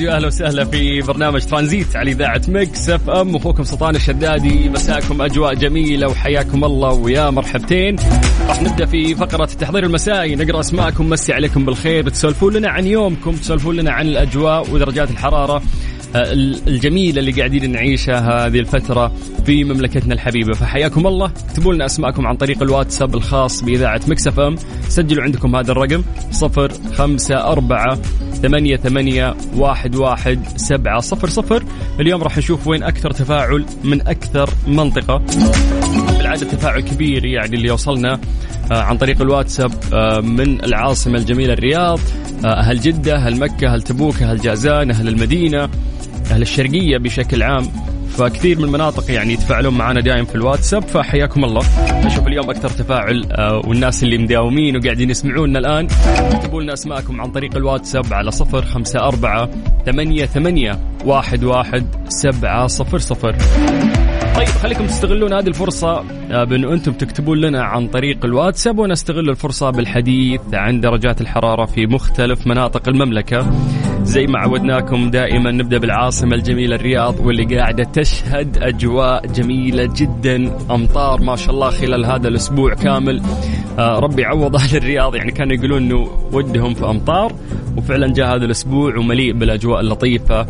جديد 0.00 0.12
واهلا 0.12 0.26
وسهلا 0.26 0.64
في 0.64 1.00
برنامج 1.00 1.44
ترانزيت 1.44 1.96
على 1.96 2.10
إذاعة 2.10 2.42
Mix 2.48 2.90
FM. 2.90 3.36
أخوكم 3.36 3.64
سلطان 3.64 3.96
الشدادي 3.96 4.68
مساكم 4.68 5.22
أجواء 5.22 5.54
جميلة 5.54 6.08
وحياكم 6.08 6.64
الله 6.64 6.92
ويا 6.92 7.30
مرحبتين. 7.30 7.96
راح 8.48 8.62
نبدأ 8.62 8.86
في 8.86 9.14
فقرة 9.14 9.44
التحضير 9.44 9.84
المسائي. 9.84 10.36
نقرأ 10.36 10.60
أسماءكم 10.60 11.08
مسي 11.08 11.32
عليكم 11.32 11.64
بالخير. 11.64 12.08
تسولفون 12.08 12.52
لنا 12.52 12.70
عن 12.70 12.86
يومكم 12.86 13.32
تسولفون 13.32 13.76
لنا 13.76 13.92
عن 13.92 14.06
الأجواء 14.06 14.70
ودرجات 14.70 15.10
الحرارة 15.10 15.62
آه، 16.16 16.32
الجميلة 16.66 17.20
اللي 17.20 17.32
قاعدين 17.32 17.72
نعيشها 17.72 18.46
هذه 18.46 18.58
الفترة 18.58 19.12
في 19.46 19.64
مملكتنا 19.64 20.14
الحبيبة. 20.14 20.52
فحياكم 20.52 21.06
الله. 21.06 21.32
اكتبوا 21.50 21.74
لنا 21.74 21.86
أسماءكم 21.86 22.26
عن 22.26 22.36
طريق 22.36 22.62
الواتساب 22.62 23.14
الخاص 23.14 23.64
بإذاعة 23.64 24.00
Mix 24.08 24.40
FM. 24.40 24.56
سجلوا 24.88 25.24
عندكم 25.24 25.56
هذا 25.56 25.72
الرقم 25.72 26.02
صفر 26.30 26.72
خمسة 26.94 27.34
أربعة 27.52 27.98
ثمانية 28.42 28.76
ثمانية 28.76 29.34
واحد 29.56 29.96
واحد 29.96 30.40
سبعة 30.56 31.00
صفر 31.00 31.28
صفر. 31.28 31.64
اليوم 32.00 32.22
راح 32.22 32.38
نشوف 32.38 32.66
وين 32.66 32.82
أكثر 32.82 33.10
تفاعل 33.10 33.64
من 33.84 34.00
أكثر 34.00 34.50
منطقة. 34.66 35.22
بالعادة 36.18 36.46
تفاعل 36.46 36.80
كبير 36.80 37.24
يعني 37.24 37.56
اللي 37.56 37.70
وصلنا 37.70 38.20
آه، 38.72 38.82
عن 38.82 38.98
طريق 38.98 39.20
الواتساب 39.20 39.72
آه، 39.92 40.20
من 40.20 40.64
العاصمة 40.64 41.18
الجميلة 41.18 41.52
الرياض 41.52 42.00
أهل 42.44 42.80
جدة 42.80 43.16
أهل 43.16 43.38
مكة 43.38 43.72
أهل 43.72 43.82
تبوك 43.82 44.22
أهل 44.22 44.38
جازان 44.38 44.90
أهل 44.90 45.08
المدينة 45.08 45.68
أهل 46.30 46.42
الشرقية 46.42 46.98
بشكل 46.98 47.42
عام. 47.42 47.66
فكثير 48.18 48.58
من 48.58 48.64
المناطق 48.64 49.10
يعني 49.10 49.32
يتفاعلون 49.32 49.78
معنا 49.78 50.00
دائم 50.00 50.24
في 50.24 50.34
الواتساب 50.34 50.82
فحياكم 50.82 51.44
الله. 51.44 51.62
أشوف 52.06 52.26
اليوم 52.26 52.50
أكثر 52.50 52.68
تفاعل 52.68 53.24
آه، 53.32 53.62
والناس 53.66 54.02
اللي 54.02 54.18
مداومين 54.18 54.76
وقاعدين 54.76 55.10
يسمعونا 55.10 55.58
الآن. 55.58 55.88
اكتبوا 56.06 56.62
لنا 56.62 56.72
أسماءكم 56.72 57.20
عن 57.20 57.30
طريق 57.30 57.56
الواتساب 57.56 58.12
على 58.12 58.30
صفر 58.30 58.62
خمسة 58.64 59.00
أربعة 59.00 59.50
ثمانية 59.86 60.26
ثمانية 60.26 60.78
واحد 61.04 61.44
واحد 61.44 61.86
سبعة 62.08 62.66
صفر 62.66 62.98
صفر. 62.98 63.36
طيب 64.36 64.48
خليكم 64.48 64.86
تستغلون 64.86 65.32
هذه 65.32 65.46
الفرصة 65.46 66.04
آه، 66.30 66.44
بأن 66.44 66.64
أنتم 66.64 66.92
تكتبون 66.92 67.38
لنا 67.38 67.62
عن 67.64 67.88
طريق 67.88 68.24
الواتساب 68.24 68.78
ونستغل 68.78 69.30
الفرصة 69.30 69.70
بالحديث 69.70 70.40
عن 70.52 70.80
درجات 70.80 71.20
الحرارة 71.20 71.64
في 71.66 71.86
مختلف 71.86 72.46
مناطق 72.46 72.88
المملكة. 72.88 73.50
زي 74.02 74.26
ما 74.26 74.38
عودناكم 74.38 75.10
دائما 75.10 75.50
نبدأ 75.50 75.78
بالعاصمة 75.78 76.34
الجميلة 76.34 76.76
الرياض 76.76 77.20
واللي 77.20 77.56
قاعدة 77.56 77.84
تشهد 77.84 78.58
أجواء 78.58 79.26
جميلة 79.26 79.88
جدا. 79.96 80.56
أمطار 80.70 81.22
ما 81.22 81.36
شاء 81.36 81.54
الله 81.54 81.70
خلال 81.70 82.06
هذا 82.06 82.28
الأسبوع 82.28 82.74
كامل. 82.74 83.22
آه، 83.78 83.98
ربي 83.98 84.22
يعوض 84.22 84.56
أهل 84.56 84.76
الرياض 84.80 85.14
يعني 85.14 85.32
كانوا 85.32 85.54
يقولون 85.56 85.82
أنه 85.82 86.08
ودهم 86.32 86.74
في 86.74 86.84
أمطار 86.84 87.32
وفعلا 87.76 88.12
جاء 88.12 88.36
هذا 88.36 88.44
الأسبوع 88.44 88.98
ومليء 88.98 89.32
بالأجواء 89.32 89.80
اللطيفة 89.80 90.40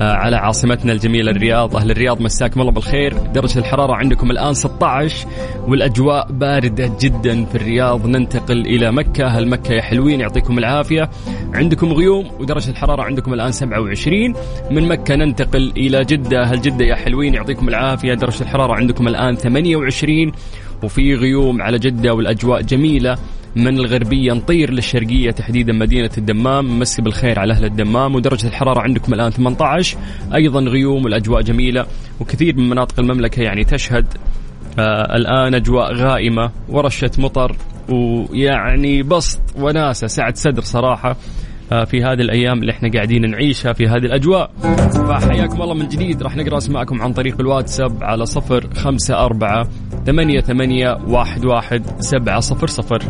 آه، 0.00 0.12
على 0.12 0.36
عاصمتنا 0.36 0.92
الجميلة 0.92 1.30
الرياض. 1.30 1.76
أهل 1.76 1.90
الرياض 1.90 2.20
مساكم 2.20 2.60
الله 2.60 2.72
بالخير. 2.72 3.14
درجة 3.34 3.58
الحرارة 3.58 3.94
عندكم 3.94 4.30
الآن 4.30 4.54
16 4.54 5.26
والأجواء 5.68 6.32
باردة 6.32 6.90
جدا 7.00 7.44
في 7.44 7.54
الرياض. 7.54 8.06
ننتقل 8.06 8.66
إلى 8.66 8.92
مكة. 8.92 9.24
أهل 9.24 9.48
مكة 9.48 9.72
يا 9.72 9.82
حلوين 9.82 10.20
يعطيكم 10.20 10.58
العافية. 10.58 11.10
عندكم 11.54 11.92
غيوم 11.92 12.30
ودرجة 12.40 12.70
الحرارة 12.94 13.08
عندكم 13.08 13.34
الآن 13.34 13.52
27 13.52 14.34
من 14.70 14.88
مكة 14.88 15.14
ننتقل 15.14 15.72
إلى 15.76 16.04
جدة. 16.04 16.42
أهل 16.42 16.60
جدة 16.60 16.84
يا 16.84 16.94
حلوين 16.94 17.34
يعطيكم 17.34 17.68
العافية. 17.68 18.14
درجة 18.14 18.42
الحرارة 18.42 18.74
عندكم 18.74 19.08
الآن 19.08 19.34
28 19.34 20.32
وفي 20.82 21.14
غيوم 21.14 21.62
على 21.62 21.78
جدة 21.78 22.14
والأجواء 22.14 22.62
جميلة. 22.62 23.16
من 23.56 23.78
الغربية 23.78 24.32
نطير 24.32 24.70
للشرقية 24.70 25.30
تحديدا 25.30 25.72
مدينة 25.72 26.10
الدمام. 26.18 26.78
مسي 26.78 27.02
بالخير 27.02 27.38
على 27.38 27.52
أهل 27.52 27.64
الدمام. 27.64 28.14
ودرجة 28.14 28.46
الحرارة 28.46 28.80
عندكم 28.80 29.14
الآن 29.14 29.30
18 29.30 29.98
أيضا 30.34 30.60
غيوم 30.60 31.04
والأجواء 31.04 31.42
جميلة. 31.42 31.86
وكثير 32.20 32.56
من 32.56 32.68
مناطق 32.68 33.00
المملكة 33.00 33.42
يعني 33.42 33.64
تشهد 33.64 34.06
آه 34.78 35.16
الآن 35.16 35.54
أجواء 35.54 35.94
غائمة. 35.94 36.50
ورشة 36.68 37.10
مطر 37.18 37.56
ويعني 37.88 39.02
بسط 39.02 39.40
وناسة. 39.56 40.06
سعة 40.06 40.34
صدر 40.34 40.62
صراحة. 40.62 41.16
في 41.68 42.02
هذه 42.02 42.20
الأيام 42.20 42.58
اللي 42.58 42.72
إحنا 42.72 42.90
قاعدين 42.94 43.30
نعيشها 43.30 43.72
في 43.72 43.86
هذه 43.86 44.04
الأجواء. 44.04 44.50
فحياكم 45.08 45.62
الله 45.62 45.74
من 45.74 45.88
جديد 45.88 46.22
راح 46.22 46.36
نقرأ 46.36 46.58
أسماءكم 46.58 47.02
عن 47.02 47.12
طريق 47.12 47.40
الواتساب 47.40 48.04
على 48.04 48.26
صفر 48.26 48.68
خمسة 48.74 49.24
أربعة 49.24 49.68
ثمانية 50.06 50.40
ثمانية 50.40 50.96
واحد 51.08 51.44
واحد 51.44 51.82
سبعة 52.00 52.40
صفر 52.40 52.66
صفر. 52.66 53.02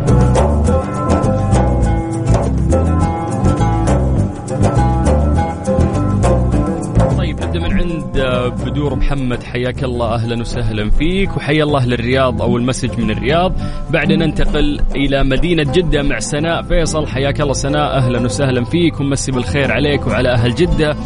بدور 8.49 8.94
محمد 8.94 9.43
حياك 9.43 9.84
الله 9.84 10.15
أهلا 10.15 10.41
وسهلا 10.41 10.91
فيك 10.91 11.37
وحيا 11.37 11.65
الله 11.65 11.87
للرياض 11.87 12.43
أو 12.43 12.56
المسج 12.56 13.00
من 13.00 13.10
الرياض. 13.10 13.53
بعد 13.91 14.12
ننتقل 14.12 14.81
إلى 14.97 15.25
مدينة 15.25 15.72
جدة 15.72 16.03
مع 16.03 16.19
سناء 16.19 16.62
فيصل 16.62 17.06
حياك 17.06 17.41
الله 17.41 17.53
سناء 17.53 17.97
أهلا 17.97 18.21
وسهلا 18.21 18.65
فيك 18.65 19.00
ومسي 19.00 19.32
بالخير 19.32 19.72
عليك 19.72 20.06
وعلى 20.06 20.28
أهل 20.28 20.55
جدة. 20.55 20.97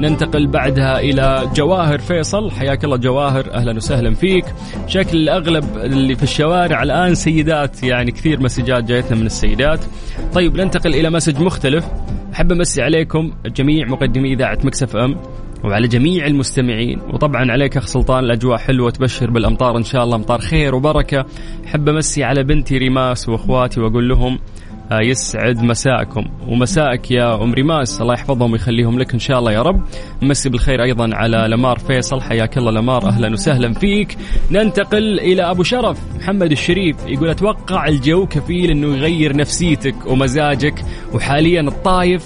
ننتقل 0.00 0.46
بعدها 0.46 1.00
إلى 1.00 1.50
جواهر 1.54 1.98
فيصل 1.98 2.50
حياك 2.50 2.84
الله 2.84 2.96
جواهر 2.96 3.54
أهلا 3.54 3.76
وسهلا 3.76 4.14
فيك. 4.14 4.44
شكل 4.86 5.18
الأغلب 5.18 5.64
اللي 5.76 6.14
في 6.14 6.22
الشوارع 6.22 6.82
الآن 6.82 7.14
سيدات 7.14 7.82
يعني 7.82 8.10
كثير 8.10 8.40
مسجات 8.40 8.84
جايتنا 8.84 9.16
من 9.16 9.26
السيدات. 9.26 9.80
طيب 10.32 10.56
ننتقل 10.56 10.94
إلى 10.94 11.10
مسج 11.10 11.40
مختلف. 11.40 11.86
أحب 12.32 12.52
أمسي 12.52 12.82
عليكم 12.82 13.32
جميع 13.46 13.86
مقدمي 13.88 14.32
إذاعة 14.32 14.58
Mix 14.64 14.96
FM. 14.96 15.16
وعلى 15.64 15.88
جميع 15.88 16.26
المستمعين. 16.26 17.00
وطبعا 17.12 17.52
عليك 17.52 17.76
أخ 17.76 17.86
سلطان 17.86 18.24
الأجواء 18.24 18.58
حلوة 18.58 18.90
تبشر 18.90 19.30
بالأمطار 19.30 19.76
إن 19.76 19.84
شاء 19.84 20.04
الله. 20.04 20.16
أمطار 20.16 20.40
خير 20.40 20.74
وبركة. 20.74 21.24
أحب 21.66 21.88
أمسي 21.88 22.24
على 22.24 22.42
بنتي 22.42 22.78
ريماس 22.78 23.28
وأخواتي 23.28 23.80
وأقول 23.80 24.08
لهم 24.08 24.38
آه، 24.92 25.00
يسعد 25.00 25.62
مساءكم. 25.62 26.24
ومساءك 26.48 27.10
يا 27.10 27.42
أم 27.42 27.54
ريماس 27.54 28.00
الله 28.00 28.14
يحفظهم 28.14 28.52
ويخليهم 28.52 28.98
لك 28.98 29.12
إن 29.12 29.18
شاء 29.18 29.38
الله 29.38 29.52
يا 29.52 29.62
رب. 29.62 29.82
مسي 30.22 30.48
بالخير 30.48 30.82
أيضا 30.82 31.10
على 31.12 31.46
لمار 31.48 31.78
فيصل. 31.78 32.20
حياك 32.20 32.58
الله 32.58 32.70
لمار 32.70 33.06
أهلا 33.06 33.32
وسهلا 33.32 33.72
فيك. 33.72 34.16
ننتقل 34.50 35.20
إلى 35.20 35.42
أبو 35.50 35.62
شرف 35.62 35.98
محمد 36.16 36.52
الشريف 36.52 36.96
يقول 37.06 37.28
أتوقع 37.28 37.88
الجو 37.88 38.26
كفيل 38.26 38.70
إنه 38.70 38.96
يغير 38.96 39.36
نفسيتك 39.36 40.06
ومزاجك. 40.06 40.84
وحاليا 41.12 41.60
الطايف 41.60 42.24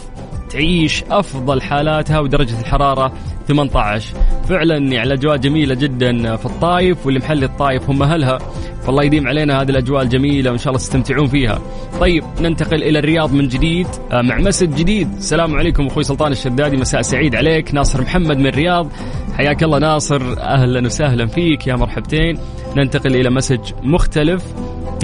تعيش 0.50 1.04
أفضل 1.10 1.62
حالاتها 1.62 2.20
ودرجة 2.20 2.60
الحرارة 2.60 3.12
18 3.48 4.14
فعلا 4.48 4.76
يعني 4.76 5.02
الأجواء 5.02 5.36
جميلة 5.36 5.74
جدا 5.74 6.36
في 6.36 6.46
الطايف 6.46 7.06
واللي 7.06 7.20
محلي 7.20 7.46
الطايف 7.46 7.90
هم 7.90 8.02
أهلها. 8.02 8.38
فالله 8.82 9.04
يديم 9.04 9.28
علينا 9.28 9.62
هذه 9.62 9.70
الأجواء 9.70 10.02
الجميلة 10.02 10.50
وإن 10.50 10.58
شاء 10.58 10.68
الله 10.68 10.78
تستمتعون 10.78 11.26
فيها. 11.26 11.58
طيب 12.00 12.24
ننتقل 12.40 12.82
إلى 12.82 12.98
الرياض 12.98 13.32
من 13.32 13.48
جديد 13.48 13.86
آه، 14.12 14.22
مع 14.22 14.36
مسج 14.36 14.74
جديد. 14.74 15.08
السلام 15.16 15.56
عليكم 15.56 15.86
أخوي 15.86 16.02
سلطان 16.02 16.32
الشدادي 16.32 16.76
مساء 16.76 17.02
سعيد 17.02 17.34
عليك. 17.36 17.74
ناصر 17.74 18.02
محمد 18.02 18.38
من 18.38 18.46
الرياض. 18.46 18.88
حياك 19.36 19.62
الله 19.62 19.78
ناصر. 19.78 20.38
أهلا 20.38 20.86
وسهلا 20.86 21.26
فيك 21.26 21.66
يا 21.66 21.76
مرحبتين. 21.76 22.38
ننتقل 22.76 23.16
إلى 23.16 23.30
مسج 23.30 23.60
مختلف. 23.82 24.44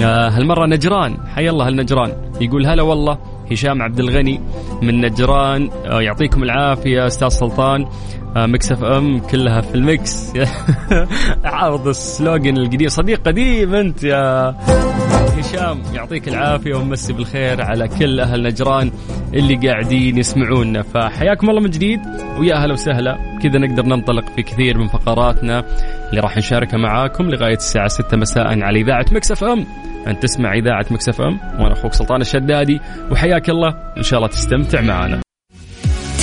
آه، 0.01 0.29
هالمرة 0.29 0.65
نجران. 0.65 1.17
حيا 1.35 1.51
الله 1.51 1.67
النجران 1.67 2.11
يقول 2.41 2.65
هلا 2.65 2.83
والله. 2.83 3.34
هشام 3.51 3.81
عبد 3.81 3.99
الغني 3.99 4.41
من 4.81 5.01
نجران. 5.01 5.69
آه، 5.85 6.01
يعطيكم 6.01 6.43
العافية 6.43 7.07
أستاذ 7.07 7.27
سلطان. 7.27 7.85
Mix 8.37 8.71
FM 8.71 9.19
كلها 9.19 9.61
في 9.61 9.75
ال 9.75 9.89
mix 9.89 10.33
عارف 11.45 11.87
ال 11.87 11.97
slogan 11.97 12.57
القديم. 12.57 12.87
صديق 12.87 13.21
قديم 13.25 13.75
أنت 13.75 14.03
يا 14.03 14.55
هشام. 15.39 15.81
يعطيك 15.93 16.27
العافية 16.27 16.75
ومسي 16.75 17.13
بالخير 17.13 17.61
على 17.61 17.87
كل 17.87 18.19
أهل 18.19 18.43
نجران 18.43 18.91
اللي 19.33 19.67
قاعدين 19.67 20.17
يسمعونا. 20.17 20.81
فحياكم 20.81 21.49
الله 21.49 21.61
من 21.61 21.69
جديد 21.69 21.99
ويا 22.39 22.55
أهلا 22.55 22.73
وسهلا. 22.73 23.39
كذا 23.43 23.59
نقدر 23.59 23.85
ننطلق 23.85 24.25
في 24.35 24.41
كثير 24.41 24.77
من 24.77 24.87
فقراتنا 24.87 25.63
اللي 26.09 26.21
راح 26.21 26.37
نشاركها 26.37 26.77
معاكم 26.77 27.23
لغاية 27.23 27.55
الساعة 27.55 27.87
6 27.87 28.17
مساء 28.17 28.61
على 28.61 28.81
إذاعة 28.81 29.05
Mix 29.11 29.31
FM 29.31 29.65
أنت 30.07 30.23
تسمع 30.23 30.53
إذاعة 30.53 30.85
Mix 30.91 31.09
FM 31.09 31.39
وأنا 31.59 31.73
أخوك 31.73 31.93
سلطان 31.93 32.21
الشدادي. 32.21 32.79
وحياك 33.11 33.49
الله. 33.49 33.75
إن 33.97 34.03
شاء 34.03 34.17
الله 34.19 34.29
تستمتع 34.29 34.81
معنا. 34.81 35.24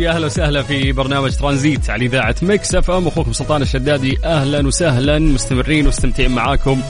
يا 0.00 0.10
أهلا 0.10 0.26
وسهلا 0.26 0.62
في 0.62 0.92
برنامج 0.92 1.36
ترانزيت 1.36 1.90
على 1.90 2.06
إذاعة 2.06 2.34
Mix 2.42 2.74
FM. 2.74 3.06
أخوكم 3.06 3.32
سلطان 3.32 3.62
الشدادي 3.62 4.18
أهلا 4.24 4.66
وسهلا 4.66 5.18
مستمرين 5.18 5.84
ومستمتعين 5.86 6.30
معاكم 6.30 6.80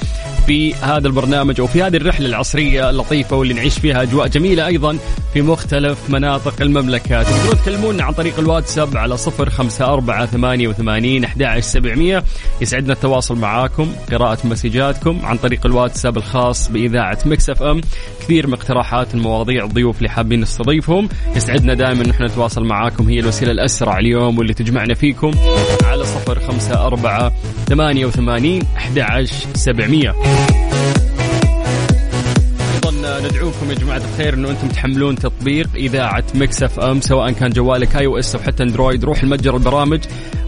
في 0.46 0.74
هذا 0.74 1.06
البرنامج 1.06 1.60
وفي 1.60 1.82
هذه 1.82 1.96
الرحلة 1.96 2.26
العصرية 2.26 2.90
اللطيفة 2.90 3.36
واللي 3.36 3.54
نعيش 3.54 3.78
فيها 3.78 4.02
أجواء 4.02 4.26
جميلة 4.26 4.66
أيضا. 4.66 4.98
في 5.34 5.42
مختلف 5.42 6.10
مناطق 6.10 6.54
المملكة. 6.60 7.22
تقدرون 7.22 7.56
تكلمونا 7.56 8.04
عن 8.04 8.12
طريق 8.12 8.38
الواتساب 8.38 8.96
على 8.96 9.16
صفر 9.16 9.50
خمسة 9.50 9.84
أربعة 9.84 10.26
ثمانية 10.26 10.68
وثمانين 10.68 11.24
أحد 11.24 11.58
سبعمية. 11.60 12.24
يسعدنا 12.60 12.92
التواصل 12.92 13.38
معاكم 13.38 13.92
قراءة 14.12 14.46
مسجاتكم 14.46 15.20
عن 15.24 15.36
طريق 15.36 15.66
الواتساب 15.66 16.16
الخاص 16.16 16.70
بإذاعة 16.70 17.18
Mix 17.24 17.50
FM. 17.50 17.80
كثير 18.20 18.46
من 18.46 18.52
اقتراحات 18.54 19.14
المواضيع 19.14 19.64
الضيوف 19.64 19.98
اللي 19.98 20.08
حابين 20.08 20.40
نستضيفهم. 20.40 21.08
يسعدنا 21.36 21.74
دائما 21.74 22.06
نحن 22.06 22.24
نتواصل 22.24 22.64
معاكم. 22.64 23.08
هي 23.08 23.18
الوسيلة 23.18 23.52
الأسرع 23.52 23.98
اليوم 23.98 24.38
واللي 24.38 24.54
تجمعنا 24.54 24.94
فيكم 24.94 25.30
على 25.84 26.04
صفر 26.04 26.40
خمسة 26.40 26.86
أربعة 26.86 27.32
ثمانية 27.66 28.06
وثمانين 28.06 28.62
أحد 28.76 29.26
سبعمية. 29.54 30.14
ندعوكم 33.40 33.70
يا 33.70 33.74
جماعة 33.74 34.02
الخير 34.12 34.34
إنه 34.34 34.50
أنتم 34.50 34.68
تحملون 34.68 35.16
تطبيق 35.16 35.68
إذاعة 35.74 36.24
Mix 36.34 36.62
FM 36.62 37.00
سواء 37.00 37.32
كان 37.32 37.50
جوالك 37.50 37.96
iOS 37.96 38.34
أو 38.34 38.42
حتى 38.42 38.62
Android. 38.62 39.04
روح 39.04 39.22
المتجر 39.22 39.56
البرامج 39.56 40.00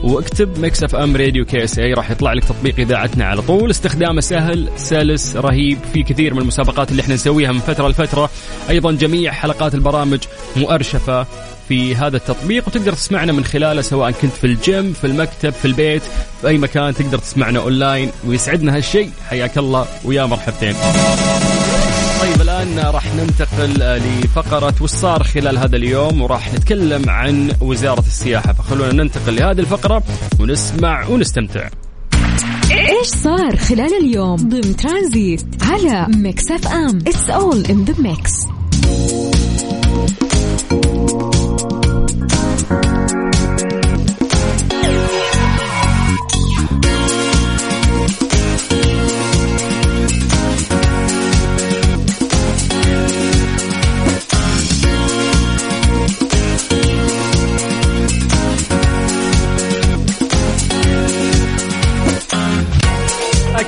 واكتب 0.03 0.59
Mix 0.59 0.83
FM 0.83 1.17
Radio 1.17 1.45
KSA 1.45 1.95
راح 1.95 2.11
يطلع 2.11 2.33
لك 2.33 2.45
تطبيق 2.45 2.75
إذاعتنا 2.79 3.25
على 3.25 3.43
طول. 3.43 3.71
استخدامه 3.71 4.21
سهل 4.21 4.69
سلس 4.77 5.37
رهيب 5.37 5.79
في 5.93 6.03
كثير 6.03 6.35
من 6.35 6.41
المسابقات 6.41 6.91
اللي 6.91 7.03
إحنا 7.03 7.15
نسويها 7.15 7.53
من 7.53 7.59
فترة 7.59 7.89
لفترة. 7.89 8.31
أيضا 8.71 8.93
جميع 8.93 9.33
حلقات 9.33 9.75
البرامج 9.75 10.21
مؤرشفة 10.57 11.27
في 11.69 11.97
هذا 11.97 12.17
التطبيق 12.17 12.69
وتقدر 12.69 12.93
تسمعنا 12.93 13.33
من 13.33 13.45
خلاله 13.45 13.81
سواء 13.83 14.11
كنت 14.11 14.33
في 14.33 14.47
الجيم 14.47 14.93
في 14.93 15.07
المكتب 15.07 15.51
في 15.51 15.65
البيت 15.65 16.03
في 16.41 16.49
أي 16.49 16.59
مكان 16.59 16.95
تقدر 16.95 17.19
تسمعنا 17.19 17.59
أونلاين. 17.59 18.11
ويسعدنا 18.27 18.77
هالشيء. 18.77 19.11
حياك 19.31 19.59
الله 19.59 19.87
ويا 20.05 20.27
مرحبتين. 20.27 20.75
طيب 22.23 22.41
الآن 22.41 22.79
راح 22.79 23.15
ننتقل 23.15 23.99
لفقرة 23.99 24.75
وش 24.81 24.91
صار 24.91 25.23
خلال 25.23 25.59
هذا 25.59 25.77
اليوم 25.77 26.23
وراح 26.23 26.55
نتكلم 26.55 27.11
عن 27.11 27.53
وزارة 27.61 28.01
السياحة. 28.01 28.53
فخلونا 28.53 28.93
ننتقل 28.93 29.37
لهذه 29.37 29.61
الفقرة 29.61 30.03
ونسمع 30.41 31.07
ونستمتع. 31.09 31.69
إيش 32.71 33.07
صار 33.07 33.57
خلال 33.57 33.95
اليوم 34.01 34.37
ضمن 34.37 34.77
ترانزيت 34.77 35.45
على 35.63 36.07
Mix 36.17 36.51
FM؟ 36.51 36.99
It's 37.07 37.31
all 37.31 37.67
in 37.67 37.85
the 37.85 37.95
mix 37.99 38.33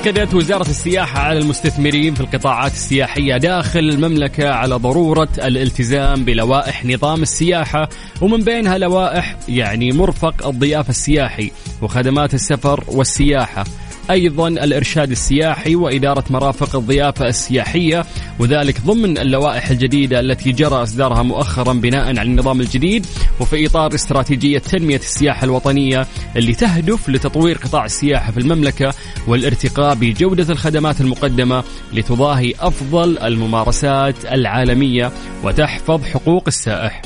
أكدت 0.05 0.33
وزارة 0.33 0.69
السياحة 0.69 1.19
على 1.19 1.39
المستثمرين 1.39 2.13
في 2.13 2.21
القطاعات 2.21 2.71
السياحية 2.71 3.37
داخل 3.37 3.79
المملكة 3.79 4.49
على 4.49 4.75
ضرورة 4.75 5.29
الالتزام 5.37 6.25
بلوائح 6.25 6.85
نظام 6.85 7.21
السياحة 7.21 7.89
ومن 8.21 8.43
بينها 8.43 8.77
لوائح 8.77 9.37
يعني 9.49 9.91
مرفق 9.91 10.47
الضيافة 10.47 10.89
السياحي 10.89 11.51
وخدمات 11.81 12.33
السفر 12.33 12.83
والسياحة. 12.87 13.63
أيضا 14.09 14.47
الإرشاد 14.47 15.11
السياحي 15.11 15.75
وإدارة 15.75 16.23
مرافق 16.29 16.75
الضيافة 16.75 17.27
السياحية 17.27 18.05
وذلك 18.39 18.81
ضمن 18.81 19.17
اللوائح 19.17 19.69
الجديدة 19.69 20.19
التي 20.19 20.51
جرى 20.51 20.83
إصدارها 20.83 21.23
مؤخرا 21.23 21.73
بناء 21.73 22.07
على 22.07 22.21
النظام 22.21 22.61
الجديد 22.61 23.05
وفي 23.39 23.65
إطار 23.65 23.95
استراتيجية 23.95 24.59
تنمية 24.59 24.95
السياحة 24.95 25.43
الوطنية 25.43 26.07
اللي 26.35 26.53
تهدف 26.53 27.09
لتطوير 27.09 27.57
قطاع 27.57 27.85
السياحة 27.85 28.31
في 28.31 28.39
المملكة 28.39 28.93
والارتقاء 29.27 29.95
بجودة 29.95 30.53
الخدمات 30.53 31.01
المقدمة 31.01 31.63
لتضاهي 31.93 32.53
أفضل 32.59 33.17
الممارسات 33.17 34.25
العالمية 34.25 35.11
وتحفظ 35.43 36.03
حقوق 36.03 36.43
السائح. 36.47 37.01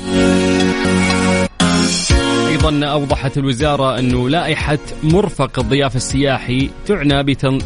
أيضا 2.70 2.86
أوضحت 2.86 3.38
الوزارة 3.38 4.00
انه 4.00 4.30
لائحة 4.30 4.80
مرفق 5.04 5.60
الضيافه 5.60 5.98
السياحي 5.98 6.70
تعنى 6.88 7.24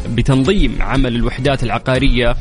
بتنظيم 0.08 0.76
عمل 0.80 1.16
الوحدات 1.16 1.62
العقارية 1.62 2.36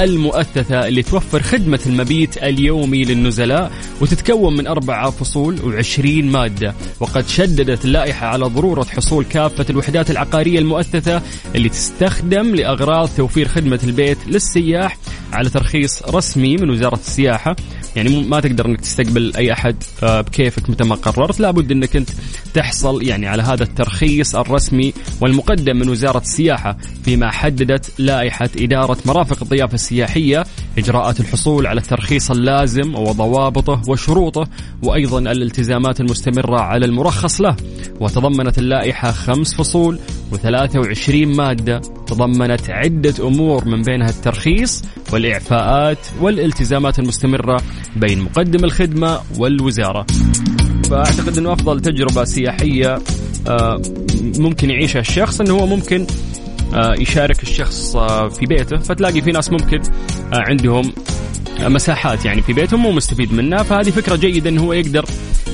المؤثثة 0.00 0.88
اللي 0.88 1.02
توفر 1.02 1.42
خدمة 1.42 1.80
المبيت 1.86 2.42
اليومي 2.42 3.04
للنزلاء 3.04 3.72
وتتكون 4.00 4.56
من 4.56 4.66
أربع 4.66 5.10
فصول 5.10 5.58
و20 5.58 6.24
مادة. 6.24 6.74
وقد 7.00 7.28
شددت 7.28 7.84
اللائحة 7.84 8.26
على 8.26 8.44
ضرورة 8.44 8.84
حصول 8.84 9.24
كافة 9.24 9.66
الوحدات 9.70 10.10
العقارية 10.10 10.58
المؤثثة 10.58 11.22
اللي 11.54 11.68
تستخدم 11.68 12.54
لأغراض 12.54 13.08
توفير 13.16 13.48
خدمة 13.48 13.80
البيت 13.84 14.18
للسياح 14.26 14.96
على 15.32 15.50
ترخيص 15.50 16.02
رسمي 16.02 16.56
من 16.56 16.70
وزارة 16.70 16.94
السياحة. 16.94 17.56
يعني 17.96 18.24
ما 18.24 18.40
تقدر 18.40 18.66
إنك 18.66 18.80
تستقبل 18.80 19.32
أي 19.36 19.52
أحد 19.52 19.76
آه، 20.02 20.20
بكيفك 20.20 20.70
متى 20.70 20.84
ما 20.84 20.94
قررت. 20.94 21.40
لابد 21.40 21.72
إنك 21.72 21.96
أنت 21.96 22.10
تحصل 22.54 23.02
يعني 23.02 23.26
على 23.26 23.42
هذا 23.42 23.62
الترخيص 23.62 24.36
الرسمي 24.36 24.92
والمقدم 25.20 25.76
من 25.76 25.88
وزارة 25.88 26.18
السياحة 26.18 26.76
فيما 27.04 27.30
حددت 27.30 27.92
لائحة 27.98 28.50
إدارة 28.58 28.98
مرافق 29.06 29.42
الضيافة 29.42 29.74
السياحية 29.74 30.44
إجراءات 30.78 31.20
الحصول 31.20 31.66
على 31.66 31.80
الترخيص 31.80 32.30
اللازم 32.30 32.94
وضوابطه 32.94 33.82
وشروطه 33.88 34.48
وأيضا 34.82 35.18
الالتزامات 35.18 36.00
المستمرة 36.00 36.60
على 36.60 36.86
المرخص 36.86 37.40
له. 37.40 37.56
وتضمنت 38.00 38.58
اللائحة 38.58 39.10
خمس 39.12 39.54
فصول 39.54 39.98
و23 40.32 41.14
مادة 41.14 41.78
تضمنت 42.06 42.70
عدة 42.70 43.14
أمور 43.28 43.64
من 43.64 43.82
بينها 43.82 44.08
الترخيص 44.08 44.84
والإعفاءات 45.12 45.98
والالتزامات 46.20 46.98
المستمرة 46.98 47.62
بين 47.96 48.20
مقدم 48.20 48.64
الخدمة 48.64 49.20
والوزارة. 49.38 50.06
فأعتقد 50.90 51.38
إنه 51.38 51.52
أفضل 51.52 51.80
تجربة 51.80 52.24
سياحية 52.24 52.98
آه، 53.48 53.82
ممكن 54.38 54.70
يعيشها 54.70 55.00
الشخص 55.00 55.40
إنه 55.40 55.54
هو 55.54 55.66
ممكن 55.66 56.06
آه، 56.74 56.94
يشارك 56.98 57.42
الشخص 57.42 57.96
آه، 57.96 58.28
في 58.28 58.46
بيته 58.46 58.76
فتلاقي 58.76 59.22
في 59.22 59.32
ناس 59.32 59.50
ممكن 59.50 59.82
عندهم 60.32 60.92
مساحات 61.60 62.24
يعني 62.24 62.42
في 62.42 62.52
بيتهم 62.52 62.82
مو 62.82 62.92
مستفيد 62.92 63.32
منها. 63.32 63.62
فهذه 63.62 63.90
فكرة 63.90 64.16
جيدة 64.16 64.50
انه 64.50 64.62
هو 64.62 64.72
يقدر 64.72 65.04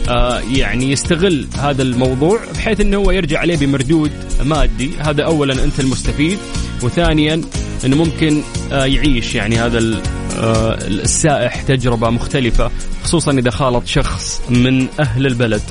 آه 0.09 0.41
يعني 0.41 0.93
يستغل 0.93 1.47
هذا 1.59 1.83
الموضوع 1.83 2.41
بحيث 2.55 2.81
انه 2.81 2.97
هو 2.97 3.11
يرجع 3.11 3.39
عليه 3.39 3.57
بمردود 3.57 4.11
مادي. 4.45 4.91
هذا 4.99 5.25
اولا 5.25 5.65
أنت 5.65 5.81
المستفيد 5.81 6.39
وثانيا 6.83 7.41
إنه 7.85 7.97
ممكن 7.97 8.43
آه 8.73 8.85
يعيش 8.85 9.35
يعني 9.35 9.57
هذا 9.57 9.79
آه 10.39 10.79
السائح 10.87 11.63
تجربة 11.63 12.11
مختلفة 12.11 12.71
خصوصا 13.05 13.33
إذا 13.33 13.51
خالط 13.51 13.87
شخص 13.87 14.43
من 14.51 14.87
أهل 15.01 15.27
البلد. 15.27 15.63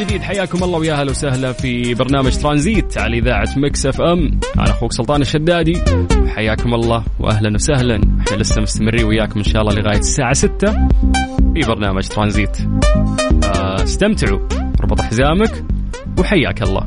جديد 0.00 0.22
حياكم 0.22 0.64
الله 0.64 0.78
ويا 0.78 0.92
أهلا 0.92 1.10
وسهلا 1.10 1.52
في 1.52 1.94
برنامج 1.94 2.36
ترانزيت 2.36 2.98
على 2.98 3.18
إذاعة 3.18 3.48
Mix 3.56 3.86
FM. 3.86 4.40
أنا 4.58 4.70
أخوك 4.70 4.92
سلطان 4.92 5.20
الشدادي. 5.20 5.82
حياكم 6.28 6.74
الله 6.74 7.04
واهلا 7.20 7.54
وسهلا. 7.54 7.94
إحنا 7.96 8.36
لسه 8.36 8.62
مستمرين 8.62 9.04
وياكم 9.04 9.38
إن 9.38 9.44
شاء 9.44 9.62
الله 9.62 9.74
لغاية 9.74 9.98
الساعة 9.98 10.32
6 10.32 10.72
في 11.54 11.60
برنامج 11.68 12.08
ترانزيت. 12.08 12.56
آه، 13.44 13.82
استمتعوا 13.82 14.38
ربط 14.80 15.00
حزامك 15.00 15.64
وحياك 16.18 16.62
الله. 16.62 16.86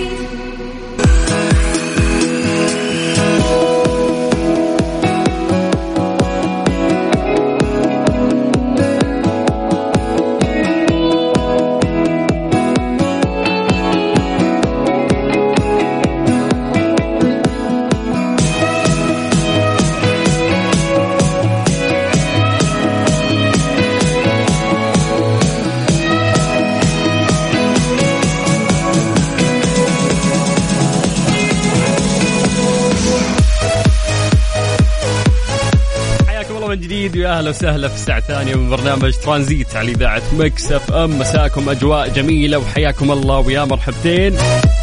أهلا 37.41 37.49
وسهلا 37.49 37.87
في 37.87 37.95
الساعة 37.95 38.17
الثانية 38.17 38.55
من 38.55 38.69
برنامج 38.69 39.13
ترانزيت 39.13 39.75
على 39.75 39.91
إذاعة 39.91 40.21
Mix 40.39 40.71
FM. 40.71 41.19
مساكم 41.19 41.69
أجواء 41.69 42.09
جميلة 42.09 42.57
وحياكم 42.57 43.11
الله 43.11 43.39
ويا 43.39 43.65
مرحبتين. 43.65 44.37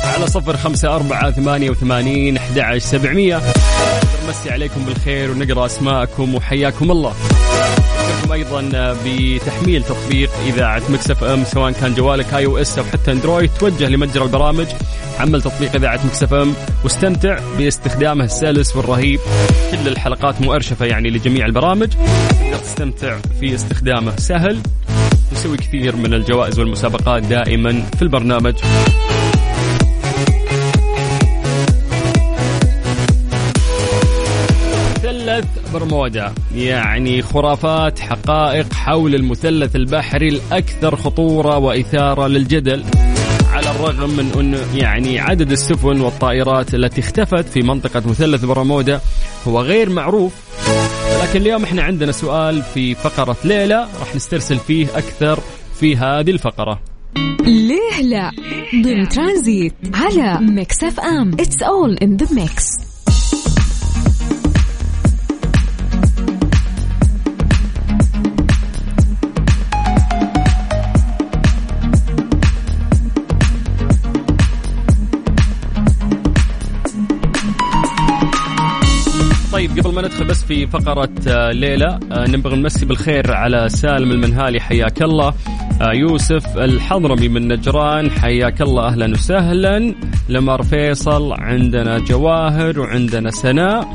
على 0.04 0.26
صفر 0.26 0.56
خمسة 0.56 0.96
أربعة 0.96 1.30
ثمانية 1.30 1.70
وثمانين 1.70 2.36
أحد 2.36 2.78
سبعمية. 2.78 3.42
نمسي 4.26 4.50
عليكم 4.50 4.84
بالخير 4.84 5.30
ونقرأ 5.30 5.66
أسماءكم 5.66 6.34
وحياكم 6.34 6.90
الله. 6.90 7.14
لكم 8.22 8.32
أيضا 8.32 8.96
بتحميل 9.04 9.82
تطبيق 9.82 10.30
إذاعة 10.46 10.82
Mix 10.88 11.10
FM 11.10 11.44
سواء 11.44 11.72
كان 11.72 11.94
جوالك 11.94 12.34
iOS 12.34 12.78
أو 12.78 12.84
حتى 12.84 13.12
أندرويد. 13.12 13.50
توجه 13.58 13.88
لمتجر 13.88 14.22
البرامج 14.22 14.66
حمل 15.18 15.42
تطبيق 15.42 15.74
إذاعة 15.74 16.00
Mix 16.06 16.22
FM 16.22 16.54
واستمتع 16.84 17.38
باستخدامه 17.58 18.24
السلس 18.24 18.76
والرهيب. 18.76 19.20
كل 19.70 19.88
الحلقات 19.88 20.40
مؤرشفة 20.40 20.86
يعني 20.86 21.10
لجميع 21.10 21.46
البرامج. 21.46 21.88
تستمتع 22.68 23.18
في 23.40 23.54
استخدامه. 23.54 24.16
سهل 24.16 24.58
نسوي 25.32 25.56
كثير 25.56 25.96
من 25.96 26.14
الجوائز 26.14 26.58
والمسابقات 26.58 27.22
دائما 27.22 27.82
في 27.96 28.02
البرنامج. 28.02 28.54
مثلث 34.96 35.44
برمودا 35.74 36.32
يعني 36.54 37.22
خرافات 37.22 37.98
حقائق 37.98 38.72
حول 38.72 39.14
المثلث 39.14 39.76
البحري 39.76 40.28
الأكثر 40.28 40.96
خطورة 40.96 41.58
وإثارة 41.58 42.26
للجدل. 42.26 42.84
على 43.52 43.70
الرغم 43.70 44.10
من 44.10 44.32
أنه 44.40 44.60
يعني 44.74 45.20
عدد 45.20 45.50
السفن 45.50 46.00
والطائرات 46.00 46.74
التي 46.74 47.00
اختفت 47.00 47.48
في 47.48 47.62
منطقة 47.62 48.02
مثلث 48.06 48.44
برمودا 48.44 49.00
هو 49.48 49.60
غير 49.60 49.90
معروف. 49.90 50.32
لكن 51.28 51.40
اليوم 51.40 51.64
إحنا 51.64 51.82
عندنا 51.82 52.12
سؤال 52.12 52.62
في 52.62 52.94
فقرة 52.94 53.36
ليه 53.44 53.77
لا 53.77 53.88
راح 54.00 54.14
نسترسل 54.14 54.58
فيه 54.58 54.86
أكثر 54.98 55.40
في 55.80 55.96
هذه 55.96 56.30
الفقرة. 56.30 56.80
ليه 57.40 58.02
لا؟ 58.02 58.30
ضمن 58.84 59.08
ترانزيت 59.08 59.74
على 59.94 60.38
Mix 60.40 60.84
FM. 60.84 61.32
It's 61.40 61.62
all 61.62 61.96
in 61.96 62.16
the 62.16 62.34
mix 62.34 62.87
قبل 79.80 79.94
ما 79.94 80.02
ندخل 80.02 80.24
بس 80.24 80.44
في 80.44 80.66
فقرة 80.66 81.10
آه، 81.28 81.50
ليلى 81.52 81.98
آه، 82.12 82.28
نبغى 82.28 82.56
نمسي 82.56 82.86
بالخير 82.86 83.32
على 83.32 83.68
سالم 83.68 84.10
المنهالي 84.10 84.60
حياك 84.60 85.02
الله. 85.02 85.34
آه، 85.82 85.92
يوسف 85.92 86.58
الحضرمي 86.58 87.28
من 87.28 87.48
نجران 87.48 88.10
حياك 88.10 88.62
الله 88.62 88.86
أهلا 88.86 89.12
وسهلا. 89.12 89.94
لمر 90.28 90.62
فيصل 90.62 91.32
عندنا 91.32 91.98
جواهر 91.98 92.80
وعندنا 92.80 93.30
سناء 93.30 93.88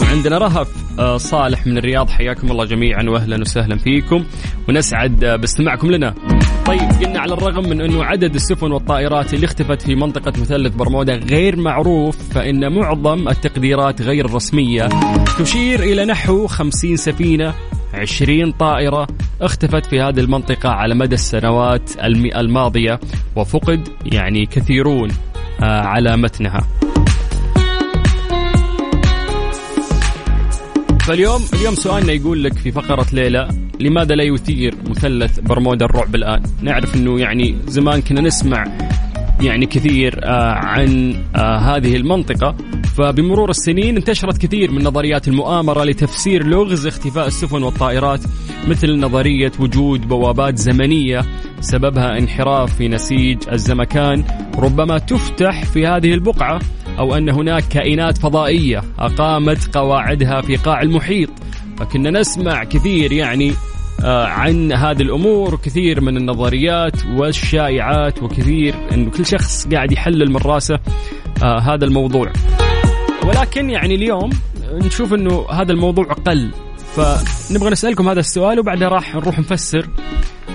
وعندنا 0.00 0.38
رهف. 0.38 0.83
صالح 1.16 1.66
من 1.66 1.78
الرياض 1.78 2.10
حياكم 2.10 2.50
الله 2.50 2.64
جميعا 2.64 3.02
واهلا 3.02 3.40
وسهلا 3.40 3.76
فيكم. 3.78 4.24
ونسعد 4.68 5.24
باستماعكم 5.24 5.90
لنا. 5.90 6.14
طيب 6.66 6.80
قلنا 6.80 7.20
على 7.20 7.32
الرغم 7.32 7.68
من 7.68 7.80
إنه 7.80 8.04
عدد 8.04 8.34
السفن 8.34 8.72
والطائرات 8.72 9.34
اللي 9.34 9.46
اختفت 9.46 9.82
في 9.82 9.94
منطقة 9.94 10.32
مثلث 10.40 10.74
برمودا 10.74 11.14
غير 11.14 11.56
معروف 11.56 12.16
فإن 12.34 12.72
معظم 12.72 13.28
التقديرات 13.28 14.02
غير 14.02 14.34
رسمية 14.34 14.88
تشير 15.38 15.80
إلى 15.82 16.04
نحو 16.04 16.46
50 16.46 16.96
سفينة 16.96 17.54
20 17.94 18.52
طائرة 18.52 19.06
اختفت 19.40 19.86
في 19.86 20.00
هذه 20.00 20.20
المنطقة 20.20 20.68
على 20.68 20.94
مدى 20.94 21.14
السنوات 21.14 21.90
الماضية 22.36 23.00
وفقد 23.36 23.88
يعني 24.04 24.46
كثيرون 24.46 25.10
آه، 25.62 25.80
على 25.80 26.16
متنها. 26.16 26.60
فاليوم 31.06 31.42
اليوم 31.54 31.74
سؤالنا 31.74 32.12
يقول 32.12 32.44
لك 32.44 32.52
في 32.52 32.72
فقرة 32.72 33.06
ليلى 33.12 33.48
لماذا 33.80 34.14
لا 34.14 34.24
يثير 34.24 34.74
مثلث 34.90 35.40
برمودا 35.40 35.84
الرعب 35.84 36.14
الآن؟ 36.14 36.42
نعرف 36.62 36.96
أنه 36.96 37.20
يعني 37.20 37.56
زمان 37.66 38.02
كنا 38.02 38.20
نسمع 38.20 38.64
يعني 39.40 39.66
كثير 39.66 40.20
آه 40.24 40.52
عن 40.52 41.14
آه 41.36 41.58
هذه 41.58 41.96
المنطقة 41.96 42.56
فبمرور 42.96 43.50
السنين 43.50 43.96
انتشرت 43.96 44.38
كثير 44.46 44.70
من 44.70 44.84
نظريات 44.84 45.28
المؤامرة 45.28 45.84
لتفسير 45.84 46.46
لغز 46.46 46.86
اختفاء 46.86 47.26
السفن 47.26 47.62
والطائرات 47.62 48.20
مثل 48.68 48.98
نظرية 48.98 49.52
وجود 49.60 50.08
بوابات 50.08 50.58
زمنية 50.58 51.22
سببها 51.60 52.18
انحراف 52.18 52.76
في 52.76 52.88
نسيج 52.88 53.38
الزمكان 53.52 54.24
ربما 54.58 54.98
تفتح 54.98 55.64
في 55.64 55.86
هذه 55.86 56.14
البقعة 56.14 56.60
أو 56.98 57.14
أن 57.14 57.28
هناك 57.28 57.68
كائنات 57.68 58.18
فضائية 58.18 58.82
أقامت 58.98 59.76
قواعدها 59.76 60.40
في 60.40 60.56
قاع 60.56 60.82
المحيط. 60.82 61.30
فكنا 61.76 62.10
نسمع 62.10 62.64
كثير 62.64 63.12
يعني 63.12 63.52
آه، 64.04 64.26
عن 64.26 64.72
هذه 64.72 65.02
الأمور 65.02 65.54
وكثير 65.54 66.00
من 66.00 66.16
النظريات 66.16 67.06
والشائعات 67.06 68.22
وكثير 68.22 68.74
انه 68.92 69.10
كل 69.10 69.26
شخص 69.26 69.68
قاعد 69.68 69.92
يحلل 69.92 70.30
من 70.30 70.36
راسه 70.36 70.78
آه، 71.42 71.58
هذا 71.58 71.84
الموضوع. 71.84 72.32
ولكن 73.26 73.70
يعني 73.70 73.94
اليوم 73.94 74.30
نشوف 74.72 75.14
إنه 75.14 75.46
هذا 75.50 75.72
الموضوع 75.72 76.04
قل. 76.04 76.50
فنبغى 76.96 77.70
نسألكم 77.70 78.08
هذا 78.08 78.20
السؤال 78.20 78.60
وبعدها 78.60 78.88
راح 78.88 79.14
نروح 79.14 79.38
نفسر 79.38 79.88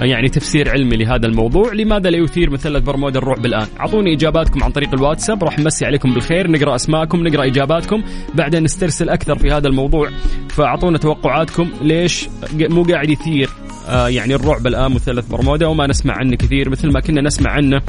يعني 0.01 0.29
تفسير 0.29 0.69
علمي 0.69 0.97
لهذا 0.97 1.27
الموضوع 1.27 1.73
لماذا 1.73 2.09
لا 2.09 2.17
يثير 2.17 2.49
مثلث 2.49 2.83
برمودا 2.83 3.19
الرعب 3.19 3.45
الان 3.45 3.67
أعطوني 3.79 4.13
إجاباتكم 4.13 4.63
عن 4.63 4.71
طريق 4.71 4.93
الواتساب 4.93 5.43
راح 5.43 5.59
نمسي 5.59 5.85
عليكم 5.85 6.13
بالخير 6.13 6.51
نقرأ 6.51 6.75
أسماءكم 6.75 7.27
نقرأ 7.27 7.45
إجاباتكم 7.45 8.03
بعدين 8.35 8.63
نسترسل 8.63 9.09
أكثر 9.09 9.37
في 9.39 9.51
هذا 9.51 9.67
الموضوع. 9.67 10.09
فأعطونا 10.49 10.97
توقعاتكم 10.97 11.69
ليش 11.81 12.29
مو 12.53 12.83
قاعد 12.83 13.09
يثير 13.09 13.49
آه 13.89 14.07
يعني 14.09 14.35
الرعب 14.35 14.67
الان 14.67 14.91
مثلث 14.91 15.27
برمودا 15.27 15.67
وما 15.67 15.87
نسمع 15.87 16.13
عنه 16.17 16.35
كثير 16.35 16.69
مثل 16.69 16.91
ما 16.91 16.99
كنا 16.99 17.21
نسمع 17.21 17.51
عنه 17.51 17.81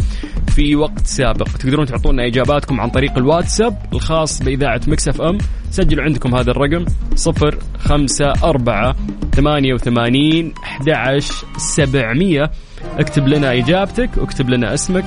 في 0.49 0.77
وقت 0.77 1.07
سابق. 1.07 1.49
تقدرون 1.49 1.87
تعطونا 1.87 2.27
إجاباتكم 2.27 2.81
عن 2.81 2.91
طريق 2.91 3.19
الواتساب 3.19 3.77
الخاص 3.93 4.43
بإذاعة 4.43 4.81
Mix 4.87 5.21
FM. 5.21 5.39
سجلوا 5.71 6.05
عندكم 6.05 6.35
هذا 6.35 6.51
الرقم 6.51 6.85
صفر 7.15 7.59
خمسة 7.79 8.33
أربعة 8.45 8.97
ثمانية 9.35 9.75
وثمانين 9.75 10.55
أحد 10.65 11.19
سبعمية. 11.57 12.51
اكتب 12.99 13.29
لنا 13.29 13.53
إجابتك 13.53 14.11
واكتب 14.17 14.51
لنا 14.51 14.75
اسمك. 14.75 15.05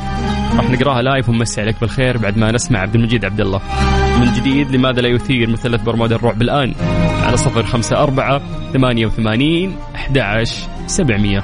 راح 0.58 0.70
نقراها 0.70 1.02
live 1.02 1.30
ونمسي 1.30 1.62
عليك 1.62 1.82
بالخير 1.82 2.18
بعد 2.18 2.38
ما 2.38 2.52
نسمع 2.52 2.80
عبد 2.80 2.96
المجيد 2.96 3.26
عبد 3.26 3.42
الله. 3.42 3.62
من 4.20 4.34
جديد 4.34 4.76
لماذا 4.76 5.02
لا 5.02 5.10
يثير 5.10 5.50
مثلث 5.50 5.82
برمودا 5.82 6.16
الرعب 6.16 6.42
الآن؟ 6.42 6.74
على 7.24 7.38
صفر 7.38 7.64
خمسة 7.64 8.04
أربعة 8.04 8.42
ثمانية 8.74 9.06
وثمانين 9.06 9.76
أحد 9.96 10.44
سبعمية. 10.88 11.44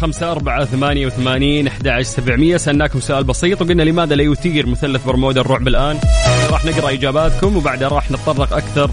خمسة 0.00 0.32
أربعة 0.32 0.64
ثمانية 0.64 1.06
وثمانين 1.06 1.66
أحد 1.66 2.00
سبعمية. 2.00 2.56
سألناكم 2.56 3.00
سؤال 3.00 3.24
بسيط 3.24 3.62
وقلنا 3.62 3.82
لماذا 3.82 4.14
لا 4.14 4.22
يثير 4.22 4.66
مثلث 4.66 5.04
برمودا 5.04 5.40
الرعب 5.40 5.68
الآن؟ 5.68 5.98
راح 6.50 6.64
نقرأ 6.64 6.90
إجاباتكم 6.90 7.56
وبعدها 7.56 7.88
راح 7.88 8.10
نتطرق 8.10 8.52
أكثر 8.52 8.90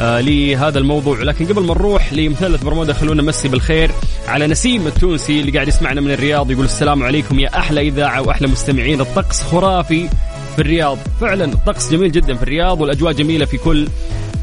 آه 0.00 0.20
لهذا 0.20 0.78
الموضوع. 0.78 1.22
لكن 1.22 1.46
قبل 1.46 1.62
ما 1.62 1.74
نروح 1.74 2.12
لمثلث 2.12 2.62
برمودا 2.62 2.92
خلونا 2.92 3.22
نمسي 3.22 3.48
بالخير 3.48 3.90
على 4.28 4.46
نسيم 4.46 4.86
التونسي 4.86 5.40
اللي 5.40 5.52
قاعد 5.52 5.68
يسمعنا 5.68 6.00
من 6.00 6.10
الرياض 6.10 6.50
يقول 6.50 6.64
السلام 6.64 7.02
عليكم 7.02 7.40
يا 7.40 7.58
أحلى 7.58 7.80
إذاعة 7.80 8.22
وأحلى 8.22 8.48
مستمعين. 8.48 9.00
الطقس 9.00 9.42
خرافي 9.42 10.08
في 10.56 10.58
الرياض 10.62 10.98
فعلا 11.20 11.44
الطقس 11.44 11.92
جميل 11.92 12.12
جدا 12.12 12.34
في 12.34 12.42
الرياض 12.42 12.80
والأجواء 12.80 13.12
جميلة 13.12 13.44
في 13.44 13.58
كل 13.58 13.88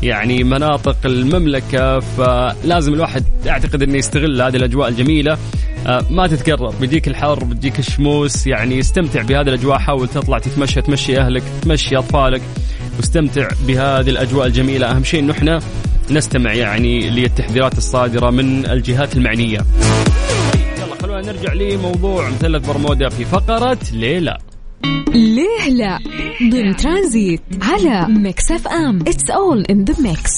يعني 0.03 0.43
مناطق 0.43 0.97
المملكة. 1.05 1.99
فلازم 1.99 2.93
الواحد 2.93 3.23
أعتقد 3.47 3.83
أنه 3.83 3.97
يستغل 3.97 4.41
هذه 4.41 4.55
الأجواء 4.55 4.89
الجميلة. 4.89 5.37
ما 6.09 6.27
تتكرر 6.27 6.73
بيجيك 6.81 7.07
الحر 7.07 7.43
بيجيك 7.43 7.79
الشموس 7.79 8.47
يعني 8.47 8.79
استمتع 8.79 9.21
بهذه 9.21 9.47
الأجواء 9.47 9.77
حاول 9.77 10.07
تطلع 10.07 10.39
تتمشى 10.39 10.81
تمشي 10.81 11.19
أهلك 11.19 11.43
تمشي 11.61 11.97
أطفالك 11.97 12.41
واستمتع 12.97 13.47
بهذه 13.67 14.09
الأجواء 14.09 14.47
الجميلة. 14.47 14.91
أهم 14.91 15.03
شيء 15.03 15.19
أنه 15.19 15.33
إحنا 15.33 15.59
نستمع 16.11 16.53
يعني 16.53 17.09
للتحذيرات 17.09 17.77
الصادرة 17.77 18.29
من 18.29 18.65
الجهات 18.65 19.17
المعنية. 19.17 19.59
يلا 20.77 20.95
خلونا 21.01 21.21
نرجع 21.21 21.53
لموضوع 21.53 22.29
مثلث 22.29 22.67
برمودا 22.67 23.09
في 23.09 23.25
فقرة 23.25 23.77
ليه 23.93 24.19
لا. 24.19 24.37
ليه 25.13 25.69
لا؟ 25.69 25.99
ضمن 26.51 26.75
ترانزيت 26.75 27.41
على 27.61 28.07
Mix 28.09 28.51
FM. 28.51 28.99
It's 29.07 29.29
all 29.29 29.65
in 29.69 29.83
the 29.83 30.01
mix 30.01 30.31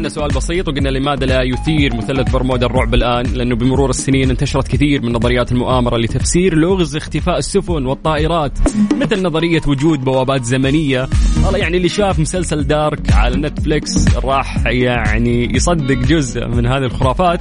سألنا 0.00 0.08
سؤال 0.08 0.28
بسيط 0.28 0.68
وقلنا 0.68 0.88
لماذا 0.88 1.26
لا 1.26 1.42
يثير 1.42 1.96
مثلث 1.96 2.30
برمودا 2.30 2.66
الرعب 2.66 2.94
الآن؟ 2.94 3.26
لأنه 3.26 3.56
بمرور 3.56 3.90
السنين 3.90 4.30
انتشرت 4.30 4.68
كثير 4.68 5.02
من 5.02 5.12
نظريات 5.12 5.52
المؤامرة 5.52 5.96
لتفسير 5.96 6.54
لغز 6.54 6.96
اختفاء 6.96 7.38
السفن 7.38 7.86
والطائرات 7.86 8.58
مثل 9.00 9.22
نظرية 9.22 9.60
وجود 9.66 10.04
بوابات 10.04 10.44
زمنية. 10.44 11.08
والله 11.44 11.58
يعني 11.58 11.76
اللي 11.76 11.88
شاف 11.88 12.18
مسلسل 12.18 12.66
دارك 12.66 13.12
على 13.12 13.36
نتفليكس 13.36 14.16
راح 14.16 14.66
يعني 14.66 15.54
يصدق 15.56 15.94
جزء 15.98 16.46
من 16.46 16.66
هذه 16.66 16.84
الخرافات. 16.84 17.40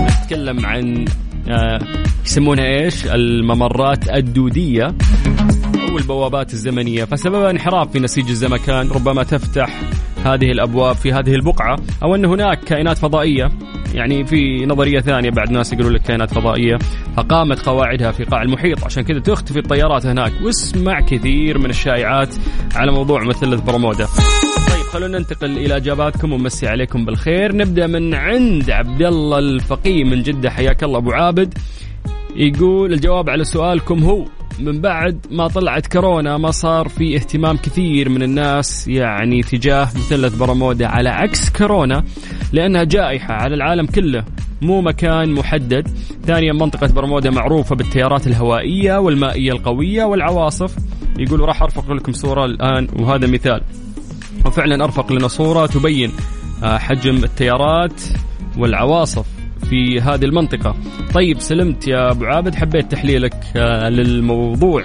نتكلم 0.00 0.66
عن 0.66 1.04
آه، 1.48 1.78
يسمونها 2.26 2.64
إيش؟ 2.64 3.06
الممرات 3.06 4.08
الدودية 4.08 4.94
أو 5.88 5.98
البوابات 5.98 6.52
الزمنية. 6.52 7.04
فسبب 7.04 7.42
انحراف 7.42 7.92
في 7.92 8.00
نسيج 8.00 8.28
الزمكان 8.28 8.88
ربما 8.88 9.22
تفتح 9.22 9.80
هذه 10.24 10.50
الأبواب 10.50 10.94
في 10.96 11.12
هذه 11.12 11.34
البقعة 11.34 11.78
أو 12.02 12.14
أن 12.14 12.24
هناك 12.24 12.60
كائنات 12.64 12.98
فضائية 12.98 13.50
يعني 13.94 14.24
في 14.24 14.66
نظرية 14.66 15.00
ثانية 15.00 15.30
بعد 15.30 15.50
ناس 15.50 15.72
يقولون 15.72 15.92
لك 15.92 16.02
كائنات 16.02 16.34
فضائية 16.34 16.78
فقامت 17.16 17.66
قواعدها 17.66 18.12
في 18.12 18.24
قاع 18.24 18.42
المحيط. 18.42 18.84
عشان 18.84 19.02
كذا 19.02 19.18
تختفي 19.18 19.58
الطيارات 19.58 20.06
هناك. 20.06 20.32
واسمع 20.42 21.00
كثير 21.00 21.58
من 21.58 21.70
الشائعات 21.70 22.34
على 22.74 22.92
موضوع 22.92 23.24
مثلث 23.24 23.60
برمودا 23.60 24.06
طيب 24.68 24.82
خلونا 24.92 25.18
ننتقل 25.18 25.56
إلى 25.58 25.76
إجاباتكم 25.76 26.32
ومسي 26.32 26.68
عليكم 26.68 27.04
بالخير. 27.04 27.56
نبدأ 27.56 27.86
من 27.86 28.14
عند 28.14 28.70
عبد 28.70 29.02
الله 29.02 29.38
الفقيه 29.38 30.04
من 30.04 30.22
جدة 30.22 30.50
حياك 30.50 30.84
الله 30.84 30.98
أبو 30.98 31.12
عابد. 31.12 31.54
يقول 32.36 32.92
الجواب 32.92 33.30
على 33.30 33.44
سؤالكم 33.44 34.02
هو 34.04 34.24
من 34.58 34.80
بعد 34.80 35.26
ما 35.30 35.48
طلعت 35.48 35.86
كورونا 35.86 36.38
ما 36.38 36.50
صار 36.50 36.88
في 36.88 37.16
اهتمام 37.16 37.56
كثير 37.56 38.08
من 38.08 38.22
الناس 38.22 38.88
يعني 38.88 39.42
تجاه 39.42 39.84
مثلث 39.84 40.34
برمودا 40.34 40.86
على 40.86 41.08
عكس 41.08 41.50
كورونا 41.50 42.04
لأنها 42.52 42.84
جائحة 42.84 43.34
على 43.34 43.54
العالم 43.54 43.86
كله 43.86 44.24
مو 44.62 44.80
مكان 44.80 45.32
محدد. 45.32 45.88
ثانيا 46.26 46.52
منطقة 46.52 46.92
برمودا 46.92 47.30
معروفة 47.30 47.76
بالتيارات 47.76 48.26
الهوائية 48.26 48.98
والمائية 48.98 49.52
القوية 49.52 50.04
والعواصف. 50.04 50.76
يقولوا 51.18 51.46
راح 51.46 51.62
أرفق 51.62 51.92
لكم 51.92 52.12
صورة 52.12 52.44
الآن 52.44 52.88
وهذا 52.98 53.26
مثال. 53.26 53.60
وفعلا 54.46 54.84
أرفق 54.84 55.12
لنا 55.12 55.28
صورة 55.28 55.66
تبين 55.66 56.12
آه، 56.62 56.78
حجم 56.78 57.24
التيارات 57.24 58.02
والعواصف. 58.58 59.37
في 59.70 60.00
هذه 60.00 60.24
المنطقة. 60.24 60.76
طيب 61.14 61.40
سلمت 61.40 61.88
يا 61.88 62.10
أبو 62.10 62.24
عابد 62.24 62.54
حبيت 62.54 62.92
تحليلك 62.92 63.34
آه، 63.56 63.88
للموضوع. 63.88 64.84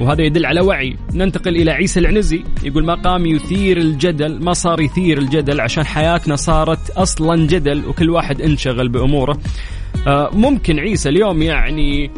وهذا 0.00 0.22
يدل 0.22 0.46
على 0.46 0.60
وعي. 0.60 0.96
ننتقل 1.14 1.56
إلى 1.56 1.70
عيسى 1.70 2.00
العنزي 2.00 2.44
يقول 2.64 2.84
ما 2.84 2.94
قام 2.94 3.26
يثير 3.26 3.76
الجدل 3.76 4.44
ما 4.44 4.52
صار 4.52 4.80
يثير 4.80 5.18
الجدل 5.18 5.60
عشان 5.60 5.84
حياتنا 5.84 6.36
صارت 6.36 6.90
أصلا 6.90 7.46
جدل 7.46 7.86
وكل 7.86 8.10
واحد 8.10 8.42
انشغل 8.42 8.88
بأموره. 8.88 9.38
آه، 10.06 10.30
ممكن 10.32 10.78
عيسى 10.78 11.08
اليوم 11.08 11.42
يعني 11.42 12.10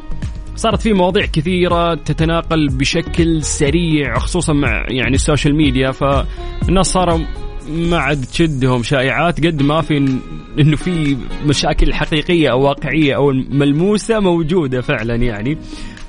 صارت 0.57 0.81
في 0.83 0.93
مواضيع 0.93 1.27
كثيرة 1.27 1.95
تتناقل 1.95 2.69
بشكل 2.69 3.43
سريع 3.43 4.19
خصوصا 4.19 4.53
مع 4.53 4.87
يعني 4.89 5.15
السوشيال 5.15 5.57
ميديا 5.57 5.91
فالناس 5.91 6.87
صاروا 6.87 7.19
ما 7.69 7.99
عاد 7.99 8.25
تشدهم 8.25 8.83
شائعات 8.83 9.47
قد 9.47 9.63
ما 9.63 9.81
في 9.81 9.97
إنه 10.61 10.77
في 10.77 11.17
مشاكل 11.45 11.95
حقيقية 11.95 12.49
أو 12.53 12.63
واقعية 12.63 13.17
أو 13.17 13.33
ملموسة 13.51 14.21
موجودة 14.21 14.81
فعلا 14.81 15.15
يعني. 15.15 15.59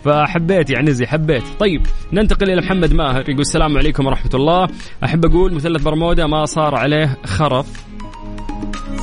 فحبيت 0.05 0.69
يعني 0.69 0.91
زي 0.91 1.05
حبيت. 1.05 1.43
طيب 1.59 1.81
ننتقل 2.13 2.51
إلى 2.51 2.61
محمد 2.61 2.93
ماهر 2.93 3.21
يقول 3.29 3.39
السلام 3.39 3.77
عليكم 3.77 4.05
ورحمة 4.05 4.31
الله. 4.33 4.67
أحب 5.03 5.25
أقول 5.25 5.53
مثلث 5.53 5.83
برمودا 5.83 6.27
ما 6.27 6.45
صار 6.45 6.75
عليه 6.75 7.17
خرف 7.25 7.85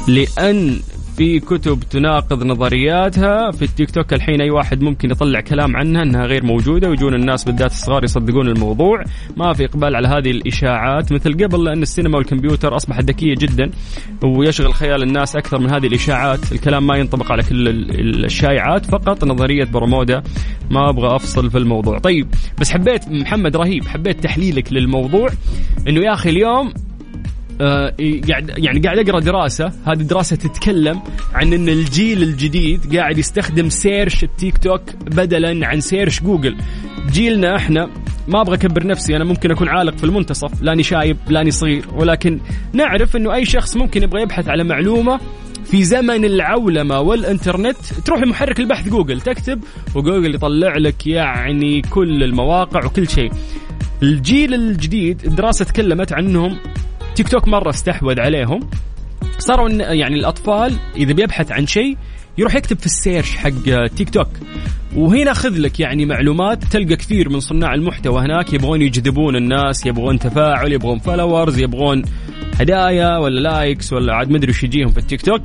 لأن 0.08 0.80
في 1.16 1.40
كتب 1.40 1.80
تناقض 1.90 2.44
نظرياتها 2.44 3.50
في 3.50 3.62
التيك 3.62 3.90
توك. 3.90 4.12
الحين 4.12 4.40
أي 4.40 4.50
واحد 4.50 4.82
ممكن 4.82 5.10
يطلع 5.10 5.40
كلام 5.40 5.76
عنها 5.76 6.02
إنها 6.02 6.26
غير 6.26 6.44
موجودة 6.44 6.88
ويجون 6.88 7.14
الناس 7.14 7.44
بالذات 7.44 7.70
الصغار 7.70 8.04
يصدقون 8.04 8.48
الموضوع. 8.48 9.04
ما 9.36 9.52
في 9.52 9.64
إقبال 9.64 9.96
على 9.96 10.08
هذه 10.08 10.30
الإشاعات 10.30 11.12
مثل 11.12 11.44
قبل 11.44 11.64
لأن 11.64 11.82
السينما 11.82 12.18
والكمبيوتر 12.18 12.76
اصبحت 12.76 13.04
ذكية 13.04 13.34
جدا 13.34 13.70
ويشغل 14.24 14.74
خيال 14.74 15.02
الناس 15.02 15.36
أكثر 15.36 15.60
من 15.60 15.70
هذه 15.70 15.86
الإشاعات. 15.86 16.52
الكلام 16.52 16.86
ما 16.86 16.96
ينطبق 16.96 17.32
على 17.32 17.42
كل 17.42 17.68
الشائعات 18.24 18.86
فقط 18.86 19.24
نظرية 19.24 19.64
برمودا. 19.64 20.22
ما 20.70 20.90
أبغى 20.90 21.16
أفصل 21.16 21.50
في 21.50 21.58
الموضوع. 21.58 21.98
طيب 21.98 22.28
بس 22.60 22.72
حبيت 22.72 23.08
محمد 23.08 23.56
رهيب 23.56 23.84
حبيت 23.84 24.24
تحليلك 24.24 24.72
للموضوع. 24.72 25.28
إنه 25.88 26.00
يا 26.00 26.12
أخي 26.12 26.30
اليوم 26.30 26.72
قاعد 27.60 28.52
يعني 28.58 28.80
قاعد 28.80 28.98
أقرأ 28.98 29.20
دراسة. 29.20 29.72
هذه 29.86 30.02
دراسة 30.02 30.36
تتكلم 30.36 31.02
عن 31.34 31.52
إن 31.52 31.68
الجيل 31.68 32.22
الجديد 32.22 32.96
قاعد 32.96 33.18
يستخدم 33.18 33.68
search 33.68 34.24
التيك 34.24 34.58
توك 34.58 34.82
بدلا 35.06 35.66
عن 35.66 35.80
search 35.80 36.22
جوجل. 36.22 36.56
جيلنا 37.12 37.56
إحنا 37.56 37.90
ما 38.28 38.40
أبغى 38.40 38.54
أكبر 38.54 38.86
نفسي 38.86 39.16
أنا 39.16 39.24
ممكن 39.24 39.50
أكون 39.50 39.68
عالق 39.68 39.96
في 39.96 40.04
المنتصف 40.04 40.62
لاني 40.62 40.82
شايب 40.82 41.16
لاني 41.28 41.50
صغير. 41.50 41.84
ولكن 41.94 42.40
نعرف 42.72 43.16
إنه 43.16 43.34
أي 43.34 43.44
شخص 43.44 43.76
ممكن 43.76 44.02
يبغى 44.02 44.22
يبحث 44.22 44.48
على 44.48 44.64
معلومة 44.64 45.20
في 45.64 45.84
زمن 45.84 46.24
العولمة 46.24 47.00
والإنترنت. 47.00 47.76
تروح 48.04 48.20
لمحرك 48.20 48.60
البحث 48.60 48.88
جوجل 48.88 49.20
تكتب 49.20 49.60
وجوجل 49.94 50.34
يطلع 50.34 50.76
لك 50.76 51.06
يعني 51.06 51.82
كل 51.82 52.22
المواقع 52.22 52.84
وكل 52.84 53.08
شيء. 53.08 53.30
الجيل 54.02 54.54
الجديد 54.54 55.24
الدراسة 55.24 55.64
تكلمت 55.64 56.12
عنهم 56.12 56.56
تيك 57.16 57.28
توك 57.28 57.48
مرة 57.48 57.70
استحوذ 57.70 58.20
عليهم. 58.20 58.60
صاروا 59.38 59.68
يعني 59.68 60.14
الأطفال 60.14 60.76
إذا 60.96 61.12
بيبحث 61.12 61.52
عن 61.52 61.66
شيء 61.66 61.96
يروح 62.38 62.54
يكتب 62.54 62.78
في 62.78 62.86
ال 62.86 62.93
search 62.93 63.36
حق 63.36 63.86
تيك 63.96 64.10
توك. 64.10 64.28
وهنا 64.96 65.32
خذ 65.32 65.58
لك 65.58 65.80
يعني 65.80 66.06
معلومات 66.06 66.64
تلقى 66.64 66.96
كثير 66.96 67.28
من 67.28 67.40
صناع 67.40 67.74
المحتوى 67.74 68.20
هناك. 68.20 68.52
يبغون 68.52 68.82
يجذبون 68.82 69.36
الناس 69.36 69.86
يبغون 69.86 70.18
تفاعل 70.18 70.72
يبغون 70.72 70.98
followers 70.98 71.58
يبغون 71.58 72.02
هدايا 72.60 73.18
ولا 73.18 73.40
likes 73.40 73.92
ولا 73.92 74.14
عاد 74.14 74.30
مدري 74.30 74.50
وش 74.50 74.64
يجيهم 74.64 74.88
في 74.88 74.98
التيك 74.98 75.22
توك. 75.22 75.42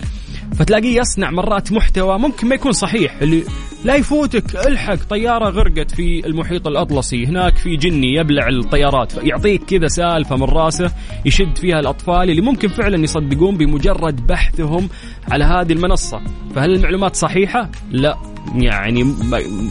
فتلاقيه 0.56 1.00
يصنع 1.00 1.32
مرات 1.32 1.72
محتوى 1.72 2.20
ممكن 2.20 2.48
ما 2.48 2.56
يكون 2.56 2.72
صحيح 2.72 3.22
اللي 3.22 3.44
لا 3.84 3.96
يفوتك 3.96 4.56
الحق 4.68 4.96
طيارة 5.10 5.50
غرقت 5.50 5.92
في 5.92 6.26
المحيط 6.26 6.68
الأطلسي 6.68 7.26
هناك 7.26 7.58
في 7.58 7.76
جني 7.76 8.14
يبلع 8.14 8.48
الطيارات 8.48 9.14
يعطيك 9.24 9.64
كذا 9.64 9.88
سالفة 9.88 10.36
من 10.36 10.44
راسه 10.44 10.92
يشد 11.26 11.58
فيها 11.58 11.80
الأطفال 11.80 12.30
اللي 12.30 12.42
ممكن 12.42 12.68
فعلا 12.68 13.04
يصدقون 13.04 13.58
بمجرد 13.58 14.28
بحثهم 14.28 14.90
على 15.32 15.44
هذه 15.44 15.74
المنصة. 15.74 16.22
فهل 16.56 16.74
المعلومات 16.76 17.16
صحيحة؟ 17.16 17.70
لا 17.92 18.18
يعني 18.56 19.04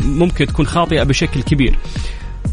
ممكن 0.04 0.46
تكون 0.46 0.66
خاطئة 0.66 1.02
بشكل 1.02 1.42
كبير. 1.42 1.78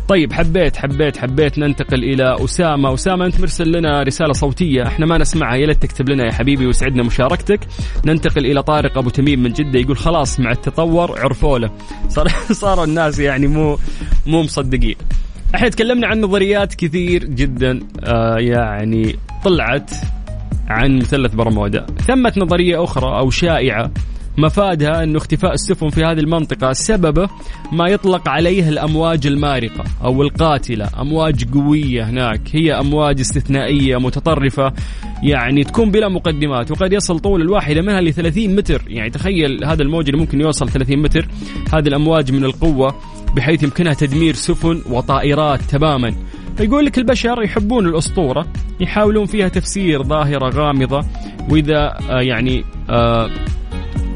طيب 0.07 0.33
حبيت 0.33 0.77
حبيت 0.77 1.17
حبيت 1.17 1.59
ننتقل 1.59 2.03
إلى 2.03 2.35
أسامة، 2.43 2.93
أسامة 2.93 3.25
أنت 3.25 3.41
مرسل 3.41 3.71
لنا 3.71 4.03
رسالة 4.03 4.33
صوتية 4.33 4.87
إحنا 4.87 5.05
ما 5.05 5.17
نسمعها 5.17 5.55
يا 5.55 5.65
ليت 5.65 5.81
تكتب 5.81 6.09
لنا 6.09 6.25
يا 6.25 6.31
حبيبي 6.31 6.65
ويسعدنا 6.65 7.03
مشاركتك. 7.03 7.59
ننتقل 8.05 8.45
إلى 8.45 8.63
طارق 8.63 8.97
أبو 8.97 9.09
تميم 9.09 9.43
من 9.43 9.53
جدة 9.53 9.79
يقول 9.79 9.97
خلاص 9.97 10.39
مع 10.39 10.51
التطور 10.51 11.19
عرفوا 11.19 11.59
له. 11.59 11.71
صار 12.09 12.27
صاروا 12.61 12.85
الناس 12.85 13.19
يعني 13.19 13.47
مو 13.47 13.77
مو 14.27 14.43
مصدقين. 14.43 14.95
إحنا 15.55 15.69
تكلمنا 15.69 16.07
عن 16.07 16.21
نظريات 16.21 16.73
كثير 16.75 17.23
جدا 17.23 17.79
آه 18.03 18.37
يعني 18.37 19.15
طلعت 19.45 19.91
عن 20.67 20.97
مثلث 20.97 21.33
برمودا، 21.33 21.85
ثمت 22.07 22.37
نظرية 22.37 22.83
أخرى 22.83 23.19
أو 23.19 23.29
شائعة 23.29 23.91
مفادها 24.37 25.03
أن 25.03 25.15
اختفاء 25.15 25.53
السفن 25.53 25.89
في 25.89 26.03
هذه 26.03 26.19
المنطقة 26.19 26.73
سببه 26.73 27.29
ما 27.71 27.87
يطلق 27.87 28.29
عليه 28.29 28.69
الأمواج 28.69 29.27
المارقة 29.27 29.83
أو 30.03 30.21
القاتلة. 30.21 30.89
أمواج 31.01 31.53
قوية 31.53 32.03
هناك 32.09 32.41
هي 32.51 32.73
أمواج 32.73 33.19
استثنائية 33.19 33.97
متطرفة 33.97 34.73
يعني 35.23 35.63
تكون 35.63 35.91
بلا 35.91 36.09
مقدمات 36.09 36.71
وقد 36.71 36.93
يصل 36.93 37.19
طول 37.19 37.41
الواحدة 37.41 37.81
منها 37.81 38.01
ل 38.01 38.13
30 38.13 38.55
متر. 38.55 38.83
يعني 38.87 39.09
تخيل 39.09 39.65
هذا 39.65 39.83
الموج 39.83 40.09
اللي 40.09 40.21
ممكن 40.21 40.41
يوصل 40.41 40.69
30 40.69 41.01
متر 41.01 41.27
هذه 41.73 41.87
الأمواج 41.87 42.31
من 42.31 42.43
القوة 42.43 42.95
بحيث 43.35 43.63
يمكنها 43.63 43.93
تدمير 43.93 44.33
سفن 44.33 44.81
وطائرات 44.89 45.61
تماما. 45.61 46.15
فيقول 46.57 46.85
لك 46.85 46.97
البشر 46.97 47.43
يحبون 47.43 47.85
الأسطورة 47.85 48.47
يحاولون 48.79 49.25
فيها 49.25 49.47
تفسير 49.47 50.03
ظاهرة 50.03 50.49
غامضة 50.49 51.05
وإذا 51.49 51.97
آه 52.09 52.21
يعني 52.21 52.63
آه 52.89 53.29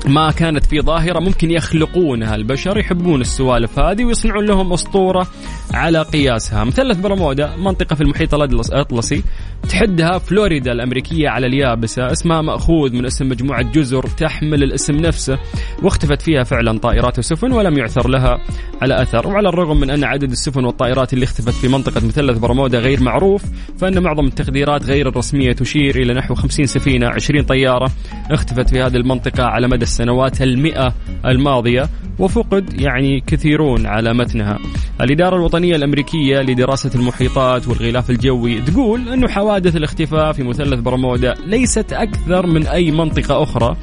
ما 0.06 0.32
كانت 0.32 0.66
في 0.66 0.82
ظاهرة 0.82 1.20
ممكن 1.20 1.52
يخلقونها. 1.52 2.36
البشر 2.36 2.78
يحبون 2.78 3.22
السوالف 3.22 3.80
هذه 3.80 4.06
ويصنعون 4.06 4.46
لهم 4.46 4.74
أسطورة 4.74 5.28
على 5.74 6.02
قياسها. 6.02 6.64
مثلث 6.64 6.98
برمودا 6.98 7.56
منطقة 7.56 7.96
في 7.96 8.02
المحيط 8.02 8.34
الأطلسي. 8.34 9.24
تحدها 9.70 10.18
فلوريدا 10.18 10.72
الأمريكية 10.72 11.30
على 11.30 11.48
اليابسة. 11.48 12.12
اسمها 12.12 12.42
مأخوذ 12.42 12.94
من 12.94 13.06
اسم 13.06 13.30
مجموعة 13.30 13.62
جزر 13.62 14.04
تحمل 14.04 14.64
الاسم 14.64 14.96
نفسه 14.96 15.38
واختفت 15.84 16.22
فيها 16.22 16.44
فعلا 16.44 16.78
طائرات 16.80 17.20
وسفن 17.20 17.52
ولم 17.52 17.78
يعثر 17.78 18.10
لها 18.10 18.40
على 18.82 19.02
أثر. 19.02 19.28
وعلى 19.28 19.50
الرغم 19.50 19.80
من 19.80 19.90
أن 19.90 20.04
عدد 20.04 20.32
السفن 20.32 20.66
والطائرات 20.66 21.14
اللي 21.14 21.24
اختفت 21.24 21.54
في 21.54 21.68
منطقة 21.68 22.08
مثلث 22.08 22.38
برمودا 22.38 22.80
غير 22.80 23.04
معروف 23.04 23.44
فإن 23.78 24.04
معظم 24.04 24.26
التقديرات 24.26 24.84
غير 24.86 25.10
الرسمية 25.10 25.52
تشير 25.52 25.96
إلى 25.96 26.14
نحو 26.14 26.36
50 26.36 26.66
سفينة 26.66 27.08
20 27.08 27.44
طيارة 27.44 27.92
اختفت 28.32 28.70
في 28.70 28.82
هذه 28.82 28.96
المنطقة 28.96 29.44
على 29.44 29.68
مدى 29.68 29.84
السنوات 29.84 30.42
المئة 30.42 30.94
الماضية 31.26 31.90
وفقد 32.20 32.82
يعني 32.82 33.22
كثيرون 33.28 33.86
على 33.86 34.14
متنها. 34.14 34.60
الإدارة 35.02 35.36
الوطنية 35.36 35.76
الأمريكية 35.76 36.40
لدراسة 36.40 36.92
المحيطات 36.96 37.68
والغلاف 37.68 38.10
الجوي 38.10 38.62
تقول 38.62 39.10
أنه 39.10 39.28
حوادث 39.52 39.76
الاختفاء 39.76 40.32
في 40.32 40.44
مثلث 40.44 40.80
برمودا 40.80 41.34
ليست 41.46 41.94
أكثر 41.94 42.48
من 42.48 42.68
أي 42.68 42.92
منطقة 42.92 43.44
أخرى 43.44 43.78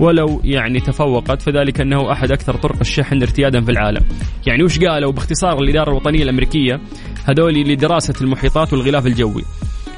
ولو 0.00 0.40
يعني 0.44 0.80
تفوقت 0.80 1.42
فذلك 1.42 1.80
أنه 1.80 2.12
أحد 2.12 2.32
أكثر 2.32 2.56
طرق 2.56 2.76
الشحن 2.80 3.22
ارتيادا 3.22 3.60
في 3.60 3.70
العالم. 3.70 4.04
يعني 4.46 4.62
وش 4.62 4.78
قالوا 4.78 5.12
باختصار 5.12 5.58
الإدارة 5.58 5.90
الوطنية 5.90 6.22
الأمريكية؟ 6.22 6.80
هذول 7.24 7.54
لدراسة 7.54 8.14
المحيطات 8.20 8.72
والغلاف 8.72 9.06
الجوي. 9.06 9.44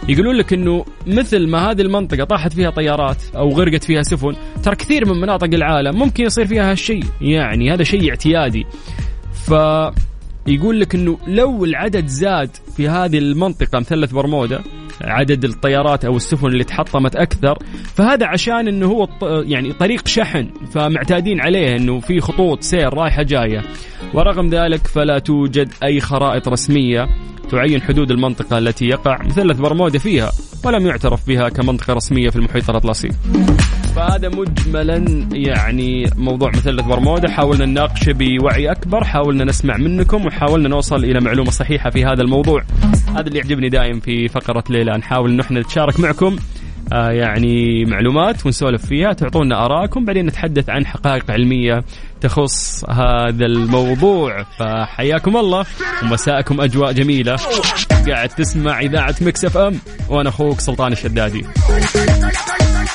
يقولون 0.09 0.37
لك 0.37 0.53
إنه 0.53 0.85
مثل 1.07 1.49
ما 1.49 1.71
هذه 1.71 1.81
المنطقة 1.81 2.25
طاحت 2.25 2.53
فيها 2.53 2.71
طيارات 2.71 3.23
أو 3.37 3.49
غرقت 3.49 3.85
فيها 3.85 4.03
سفن 4.03 4.35
ترى 4.63 4.77
كثير 4.77 5.09
من 5.09 5.21
مناطق 5.21 5.55
العالم 5.55 5.99
ممكن 5.99 6.25
يصير 6.25 6.47
فيها 6.47 6.71
هالشيء. 6.71 7.05
يعني 7.21 7.73
هذا 7.73 7.83
شيء 7.83 8.11
اعتيادي. 8.11 8.67
ف 9.33 9.53
يقول 10.47 10.81
لك 10.81 10.95
إنه 10.95 11.19
لو 11.27 11.65
العدد 11.65 12.07
زاد 12.07 12.51
في 12.77 12.89
هذه 12.89 13.19
المنطقة 13.19 13.79
مثلث 13.79 14.13
برمودا 14.13 14.63
عدد 15.05 15.45
الطيارات 15.45 16.05
أو 16.05 16.17
السفن 16.17 16.47
اللي 16.47 16.65
تحطمت 16.65 17.17
أكثر. 17.17 17.59
فهذا 17.95 18.27
عشان 18.27 18.69
إنه 18.69 18.87
هو 18.87 19.09
يعني 19.23 19.73
طريق 19.73 20.09
شحن 20.09 20.49
فمعتادين 20.73 21.41
عليه 21.41 21.77
إنه 21.77 22.01
في 22.01 22.21
خطوط 22.21 22.63
سير 22.63 22.95
رايحة 22.95 23.23
جاية. 23.23 23.63
ورغم 24.15 24.49
ذلك 24.49 24.87
فلا 24.87 25.19
توجد 25.19 25.69
أي 25.85 26.01
خرائط 26.01 26.49
رسمية 26.49 27.09
تعين 27.51 27.83
حدود 27.83 28.11
المنطقة 28.11 28.59
التي 28.59 28.87
يقع 28.87 29.19
مثلث 29.23 29.59
برمودا 29.61 29.99
فيها 29.99 30.33
ولم 30.65 30.87
يعترف 30.87 31.29
بها 31.29 31.49
كمنطقة 31.49 31.93
رسمية 31.93 32.31
في 32.31 32.37
المحيط 32.37 32.71
الأطلسي. 32.71 33.09
فهذا 33.97 34.29
مجملا 34.29 35.27
يعني 35.33 36.11
موضوع 36.17 36.51
مثلث 36.51 36.85
برمودا 36.85 37.31
حاولنا 37.31 37.67
نناقشه 37.67 38.13
بوعي 38.13 38.71
أكبر. 38.71 39.05
حاولنا 39.05 39.45
نسمع 39.45 39.77
منكم 39.77 40.27
وحاولنا 40.27 40.69
نوصل 40.69 41.05
إلى 41.05 41.21
معلومة 41.21 41.51
صحيحة 41.51 41.91
في 41.91 42.05
هذا 42.05 42.23
الموضوع. 42.23 42.63
هذا 43.09 43.21
اللي 43.21 43.39
يعجبني 43.39 43.69
دائم 43.69 44.01
في 44.01 44.29
فقرة 44.29 44.65
ليه 44.71 44.88
لا. 44.88 44.99
نحاول 44.99 45.37
نحن 45.37 45.59
نتشارك 45.59 46.01
معكم 46.01 46.37
آه 46.93 47.11
يعني 47.11 47.85
معلومات 47.85 48.47
ونسولف 48.47 48.87
فيها. 48.87 49.13
تعطونا 49.13 49.65
آراءكم. 49.67 50.05
بعدين 50.05 50.27
نتحدث 50.27 50.71
عن 50.71 50.87
حقائق 50.87 51.31
علمية 51.31 51.85
تخص 52.21 52.85
هذا 52.91 53.47
الموضوع. 53.47 54.43
فحياكم 54.59 55.37
الله 55.37 55.65
ومساءكم 56.03 56.61
أجواء 56.61 56.93
جميلة. 56.93 57.37
قاعد 58.09 58.29
تسمع 58.29 58.81
إذاعة 58.81 59.15
Mix 59.21 59.45
FM. 59.45 59.79
وأنا 60.09 60.29
أخوك 60.29 60.61
سلطان 60.61 60.93
الشدادي. 60.93 61.45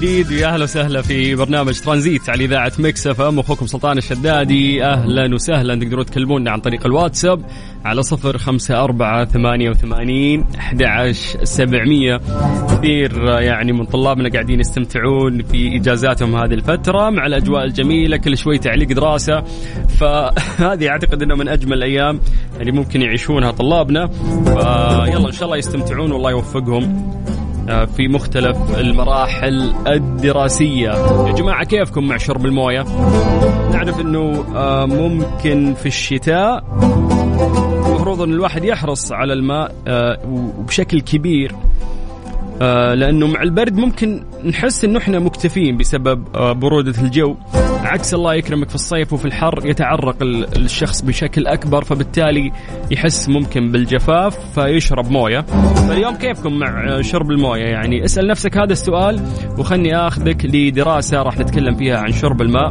جديد. 0.00 0.32
ويا 0.32 0.46
أهلا 0.46 0.64
وسهلا 0.64 1.02
في 1.02 1.34
برنامج 1.34 1.80
ترانزيت 1.80 2.30
على 2.30 2.44
إذاعة 2.44 2.72
Mix 2.78 3.06
FM. 3.06 3.38
أخوكم 3.38 3.66
سلطان 3.66 3.98
الشدادي. 3.98 4.84
أهلا 4.84 5.34
وسهلا. 5.34 5.74
تقدرون 5.74 6.06
تكلمونا 6.06 6.50
عن 6.50 6.60
طريق 6.60 6.86
الواتساب 6.86 7.44
على 7.84 8.02
صفر 8.02 8.38
خمسة 8.38 8.84
أربعة 8.84 9.24
ثمانية 9.24 9.70
وثمانين 9.70 10.44
أحد 10.58 10.82
سبعمية. 11.42 12.20
كثير 12.70 13.24
يعني 13.40 13.72
من 13.72 13.84
طلابنا 13.84 14.28
قاعدين 14.28 14.60
يستمتعون 14.60 15.42
في 15.42 15.76
إجازاتهم 15.76 16.36
هذه 16.36 16.54
الفترة 16.54 17.10
مع 17.10 17.26
الأجواء 17.26 17.64
الجميلة. 17.64 18.16
كل 18.16 18.36
شوي 18.36 18.58
تعليق 18.58 18.88
دراسة. 18.88 19.42
فهذه 19.98 20.88
أعتقد 20.88 21.22
أنه 21.22 21.34
من 21.34 21.48
أجمل 21.48 21.72
الأيام 21.72 22.20
اللي 22.60 22.72
ممكن 22.72 23.02
يعيشونها 23.02 23.50
طلابنا. 23.50 24.06
فيلا 24.44 25.26
إن 25.26 25.32
شاء 25.32 25.44
الله 25.44 25.56
يستمتعون 25.56 26.12
والله 26.12 26.30
يوفقهم. 26.30 27.10
في 27.70 28.08
مختلف 28.08 28.78
المراحل 28.78 29.72
الدراسية. 29.86 30.90
يا 31.26 31.32
جماعة 31.32 31.64
كيفكم 31.64 32.08
مع 32.08 32.16
شرب 32.16 32.46
الموية؟ 32.46 32.84
نعرف 33.72 34.00
أنه 34.00 34.44
آه، 34.56 34.86
ممكن 34.86 35.74
في 35.74 35.86
الشتاء 35.86 36.64
المفروض 37.86 38.22
أن 38.22 38.32
الواحد 38.32 38.64
يحرص 38.64 39.12
على 39.12 39.32
الماء 39.32 39.74
آه، 39.88 40.18
وبشكل 40.58 41.00
كبير. 41.00 41.52
آه، 41.52 41.99
لأنه 42.94 43.26
مع 43.26 43.42
البرد 43.42 43.76
ممكن 43.76 44.24
نحس 44.44 44.84
إنه 44.84 44.98
إحنا 44.98 45.18
مكتفين 45.18 45.76
بسبب 45.76 46.36
آه، 46.36 46.52
برودة 46.52 47.02
الجو. 47.02 47.36
عكس 47.84 48.14
الله 48.14 48.34
يكرمك 48.34 48.68
في 48.68 48.74
الصيف 48.74 49.12
وفي 49.12 49.24
الحر 49.24 49.60
يتعرق 49.64 50.16
الشخص 50.56 51.00
بشكل 51.00 51.46
أكبر 51.46 51.84
فبالتالي 51.84 52.52
يحس 52.90 53.28
ممكن 53.28 53.72
بالجفاف 53.72 54.60
فيشرب 54.60 55.10
موية. 55.10 55.40
فاليوم 55.88 56.14
كيفكم 56.14 56.58
مع 56.58 57.00
شرب 57.00 57.30
الموية؟ 57.30 57.64
يعني 57.64 58.04
اسأل 58.04 58.28
نفسك 58.28 58.56
هذا 58.56 58.72
السؤال 58.72 59.20
وخلني 59.58 59.96
آخذك 59.96 60.44
لدراسة 60.44 61.22
راح 61.22 61.38
نتكلم 61.38 61.74
فيها 61.74 61.98
عن 61.98 62.12
شرب 62.12 62.42
الماء 62.42 62.70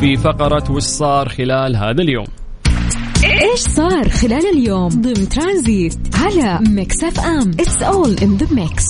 في 0.00 0.16
فقرة 0.16 0.72
وش 0.72 0.82
صار 0.82 1.28
خلال 1.28 1.76
هذا 1.76 2.02
اليوم. 2.02 2.26
إيش 3.24 3.60
صار 3.60 4.08
خلال 4.08 4.42
اليوم 4.54 4.88
ضمن 4.88 5.28
ترانزيت 5.28 5.94
على 6.14 6.58
Mix 6.68 7.04
FM؟ 7.04 7.50
It's 7.50 7.82
all 7.82 8.16
in 8.22 8.36
the 8.36 8.54
mix 8.54 8.84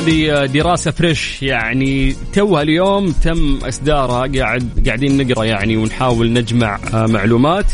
هذه 0.00 0.46
دراسة 0.46 0.90
فريش 0.90 1.42
يعني 1.42 2.16
توها 2.32 2.62
اليوم 2.62 3.12
تم 3.12 3.58
إصدارها. 3.62 4.26
قاعد 4.38 4.82
قاعدين 4.86 5.26
نقرأ 5.26 5.44
يعني 5.44 5.76
ونحاول 5.76 6.32
نجمع 6.32 6.78
آه، 6.94 7.06
معلومات. 7.06 7.66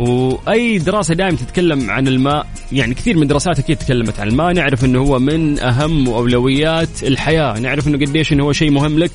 وأي 0.00 0.78
دراسة 0.78 1.14
دائما 1.14 1.36
تتكلم 1.36 1.90
عن 1.90 2.08
الماء 2.08 2.46
يعني 2.72 2.94
كثير 2.94 3.16
من 3.16 3.22
الدراسات 3.22 3.58
أكيد 3.58 3.76
تكلمت 3.76 4.20
عن 4.20 4.28
الماء. 4.28 4.52
نعرف 4.52 4.84
إنه 4.84 4.98
هو 4.98 5.18
من 5.18 5.58
أهم 5.58 6.08
أولويات 6.08 7.02
الحياة. 7.02 7.58
نعرف 7.58 7.88
إنه 7.88 7.98
قديش 7.98 8.32
إنه 8.32 8.44
هو 8.44 8.52
شيء 8.52 8.70
مهم 8.70 8.98
لك 8.98 9.12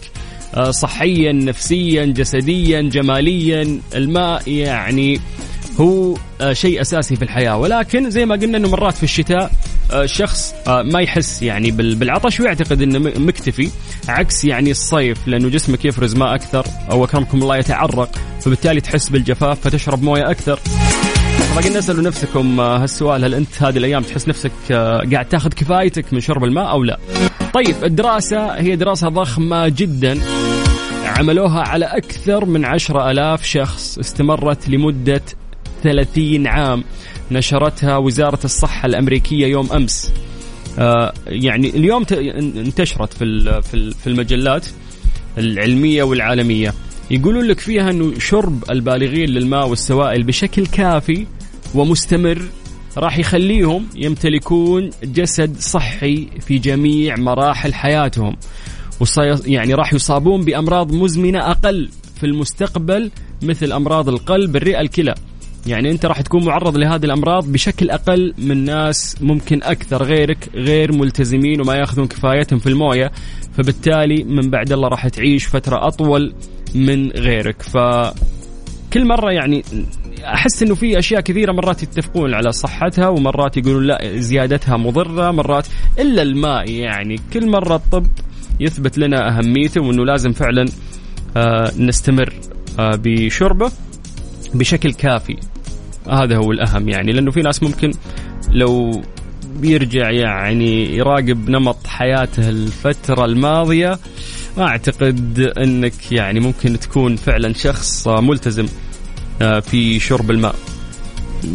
آه، 0.56 0.72
صحيا 0.72 1.32
نفسيا 1.32 2.06
جسديا 2.06 2.82
جماليا. 2.82 3.80
الماء 3.96 4.50
يعني 4.50 5.20
هو 5.80 6.18
آه، 6.42 6.54
شيء 6.54 6.82
أساسي 6.82 7.16
في 7.16 7.22
الحياة. 7.22 7.58
ولكن 7.58 8.10
زي 8.10 8.26
ما 8.26 8.36
قلنا 8.36 8.58
إنه 8.58 8.70
مرات 8.70 8.94
في 8.94 9.04
الشتاء 9.04 9.52
الشخص 9.94 10.56
آه، 10.68 10.82
ما 10.82 11.02
يحس 11.02 11.44
يعني 11.44 11.72
بالعطش 11.72 12.40
ويعتقد 12.40 12.82
إنه 12.82 13.00
مكتفي 13.00 13.70
عكس 14.08 14.46
يعني 14.46 14.72
الصيف 14.72 15.28
لأنه 15.28 15.50
جسمك 15.50 15.86
يفرز 15.86 16.16
ماء 16.16 16.36
أكثر 16.36 16.66
أو 16.92 17.04
أكرمكم 17.04 17.42
الله 17.42 17.58
يتعرق 17.58 18.10
فبالتالي 18.42 18.82
تحس 18.82 19.10
بالجفاف 19.10 19.60
فتشرب 19.60 20.04
موية 20.04 20.32
أكثر 20.32 20.60
فقلنا 21.56 21.80
اسألوا 21.80 22.04
نفسكم 22.04 22.60
آه، 22.60 22.78
هالسؤال 22.78 23.26
هل 23.26 23.34
أنت 23.34 23.64
هذه 23.64 23.78
الأيام 23.78 24.04
تحس 24.04 24.28
نفسك 24.28 24.52
قاعد 25.12 25.26
تاخذ 25.30 25.50
كفايتك 25.50 26.14
من 26.14 26.20
شرب 26.20 26.44
الماء 26.44 26.70
أو 26.70 26.84
لا؟ 26.84 27.00
طيب 27.54 27.76
الدراسة 27.84 28.54
هي 28.54 28.76
دراسة 28.76 29.10
ضخمة 29.10 29.68
جدا 29.68 30.20
عملوها 31.06 31.62
على 31.62 31.86
أكثر 31.86 32.46
من 32.46 32.66
عشرة 32.66 33.12
ألاف 33.12 33.46
شخص 33.46 33.98
استمرت 33.98 34.70
لمدة 34.70 35.22
30 35.84 36.48
عام 36.48 36.84
نشرتها 37.32 37.98
وزارة 37.98 38.40
الصحة 38.44 38.86
الأمريكية 38.86 39.48
يوم 39.48 39.72
أمس. 39.72 40.12
آه 40.80 41.14
يعني 41.28 41.70
اليوم 41.70 42.06
انتشرت 42.58 43.14
في 43.14 43.62
في 44.04 44.08
المجلات 44.08 44.68
العلمية 45.38 46.04
والعالمية. 46.04 46.74
يقولون 47.12 47.46
لك 47.46 47.60
فيها 47.60 47.92
أنه 47.92 48.20
شرب 48.20 48.64
البالغين 48.72 49.30
للماء 49.30 49.68
والسوائل 49.68 50.24
بشكل 50.24 50.66
كافي 50.66 51.26
ومستمر 51.76 52.42
راح 52.98 53.18
يخليهم 53.18 53.88
يمتلكون 53.96 54.90
جسد 55.04 55.60
صحي 55.60 56.28
في 56.48 56.58
جميع 56.58 57.16
مراحل 57.18 57.74
حياتهم. 57.74 58.36
يعني 59.46 59.74
راح 59.74 59.94
يصابون 59.94 60.46
بأمراض 60.46 60.94
مزمنة 60.94 61.52
أقل 61.52 61.90
في 62.20 62.26
المستقبل 62.26 63.12
مثل 63.44 63.72
أمراض 63.72 64.10
القلب 64.10 64.56
الرئة 64.56 64.82
الكلى. 64.82 65.16
يعني 65.68 65.92
انت 65.92 66.06
راح 66.06 66.22
تكون 66.22 66.46
معرض 66.46 66.78
لهذه 66.78 67.06
الأمراض 67.06 67.52
بشكل 67.52 67.90
أقل 67.90 68.34
من 68.38 68.66
ناس 68.66 69.18
ممكن 69.22 69.64
أكثر 69.64 70.04
غيرك 70.04 70.50
غير 70.56 70.92
ملتزمين 70.92 71.62
وما 71.62 71.76
يأخذون 71.76 72.08
كفايتهم 72.08 72.60
في 72.60 72.68
الموية 72.70 73.12
فبالتالي 73.58 74.24
من 74.24 74.50
بعد 74.50 74.72
الله 74.72 74.88
راح 74.88 75.08
تعيش 75.08 75.48
فترة 75.48 75.88
أطول 75.88 76.34
من 76.76 77.12
غيرك. 77.12 77.62
ف 77.62 77.78
كل 78.94 79.06
مرة 79.06 79.32
يعني 79.32 79.64
أحس 80.24 80.64
إنه 80.64 80.76
في 80.76 81.00
أشياء 81.00 81.22
كثيرة 81.22 81.52
مرات 81.52 81.84
يتفقون 81.84 82.34
على 82.34 82.52
صحتها 82.52 83.08
ومرات 83.08 83.58
يقولون 83.58 83.84
لا 83.84 84.20
زيادتها 84.20 84.78
مضرة 84.78 85.32
مرات 85.32 85.68
إلا 86.00 86.22
الماء. 86.22 86.70
يعني 86.70 87.16
كل 87.34 87.50
مرة 87.50 87.76
الطب 87.76 88.06
يثبت 88.60 88.98
لنا 88.98 89.38
أهميته 89.38 89.82
وإنه 89.82 90.06
لازم 90.06 90.32
فعلا 90.32 90.66
آه 91.38 91.72
نستمر 91.78 92.34
آه 92.80 93.00
بشربه 93.04 93.72
بشكل 94.54 94.94
كافي. 94.94 95.38
هذا 96.10 96.38
هو 96.38 96.52
الأهم 96.52 96.90
يعني 96.90 97.12
لأنه 97.12 97.32
في 97.32 97.42
ناس 97.42 97.64
ممكن 97.64 97.92
لو 98.52 99.02
بيرجع 99.56 100.12
يعني 100.12 100.96
يراقب 100.96 101.50
نمط 101.50 101.88
حياته 101.88 102.50
الفترة 102.50 103.26
الماضية 103.26 104.00
ما 104.58 104.64
أعتقد 104.64 105.40
أنك 105.58 106.12
يعني 106.12 106.40
ممكن 106.40 106.80
تكون 106.80 107.16
فعلا 107.16 107.54
شخص 107.54 108.08
ملتزم 108.08 108.66
آه، 109.42 109.60
في 109.60 110.00
شرب 110.00 110.32
الماء. 110.32 110.56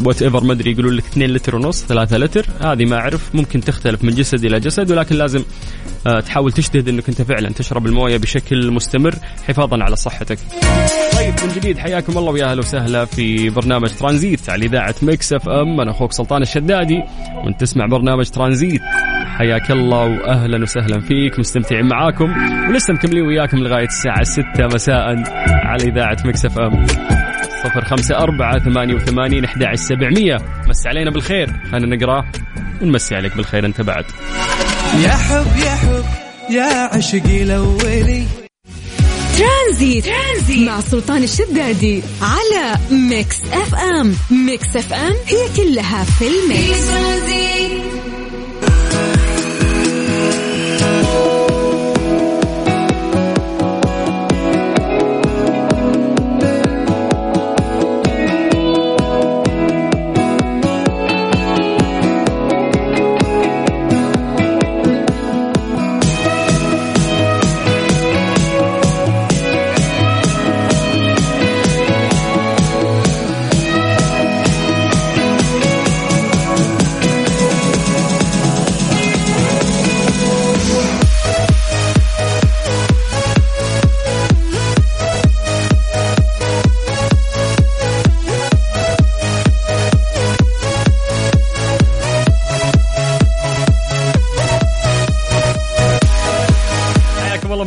Whatever 0.04 0.44
ما 0.44 0.53
أدري 0.53 0.72
يقولون 0.72 0.94
لك 0.94 1.05
2 1.05 1.31
لتر 1.31 1.57
ونص 1.57 1.85
3 1.85 2.16
لتر 2.16 2.46
هذه 2.61 2.85
ما 2.85 2.96
أعرف 2.96 3.35
ممكن 3.35 3.61
تختلف 3.61 4.05
من 4.05 4.14
جسد 4.14 4.44
إلى 4.44 4.61
جسد 4.61 4.90
ولكن 4.90 5.16
لازم 5.16 5.44
آه، 6.07 6.20
تحاول 6.20 6.53
تجتهد 6.53 6.88
إنك 6.88 7.09
أنت 7.09 7.22
فعلا 7.22 7.48
تشرب 7.48 7.87
الموية 7.87 8.16
بشكل 8.16 8.70
مستمر 8.70 9.14
حفاظا 9.48 9.83
على 9.83 9.96
صحتك. 9.96 10.38
طيب 11.16 11.35
من 11.44 11.55
جديد 11.57 11.79
حياكم 11.79 12.18
الله 12.18 12.33
ويا 12.33 12.44
أهلا 12.50 12.59
وسهلا 12.59 13.05
في 13.05 13.50
برنامج 13.50 13.88
ترانزيت 13.88 14.50
على 14.50 14.66
إذاعة 14.66 14.94
Mix 15.02 15.32
FM 15.32 15.80
أنا 15.81 15.90
أخوك 15.90 16.12
سلطان 16.12 16.42
الشدادي 16.42 17.03
وأنت 17.44 17.61
تسمع 17.61 17.87
برنامج 17.87 18.29
ترانزيت 18.29 18.81
حياك 19.38 19.70
الله 19.70 20.05
واهلا 20.05 20.62
وسهلا 20.62 21.00
فيك 21.00 21.38
مستمتعين 21.38 21.88
معاكم 21.88 22.31
ولسه 22.68 22.94
مكملين 22.94 23.26
وياكم 23.26 23.57
لغاية 23.57 23.87
الساعة 23.87 24.22
6 24.22 24.44
مساء 24.74 25.22
على 25.48 25.85
إذاعة 25.85 26.16
Mix 26.24 26.44
FM. 26.44 26.86
صفر 27.64 27.84
خمسة 27.84 28.16
أربعة 28.18 28.58
ثمانية 28.58 28.94
وثمانين 28.94 29.44
أحد 29.44 29.62
عشر 29.62 29.76
سبعمية. 29.76 30.36
مس 30.68 30.86
علينا 30.86 31.10
بالخير. 31.10 31.50
خلينا 31.72 31.96
نقرأ 31.96 32.24
ونمسي 32.82 33.14
عليك 33.14 33.36
بالخير. 33.36 33.66
أنت 33.66 33.80
بعد. 33.80 34.04
يا 35.04 35.10
حب 35.10 35.46
يا 35.64 35.70
حب 35.70 36.04
يا 36.50 36.96
عشقي 36.96 37.42
الأولي 37.42 38.24
ترانزيت. 39.38 40.04
ترانزيت 40.04 40.68
مع 40.68 40.80
سلطان 40.80 41.22
الشدادي 41.22 42.02
على 42.22 42.78
Mix 42.90 43.36
FM. 43.52 44.14
Mix 44.30 44.76
FM 44.76 45.14
هي 45.26 45.56
كلها 45.56 46.04
في 46.04 46.24
ال 46.28 46.41
mix. 46.41 46.90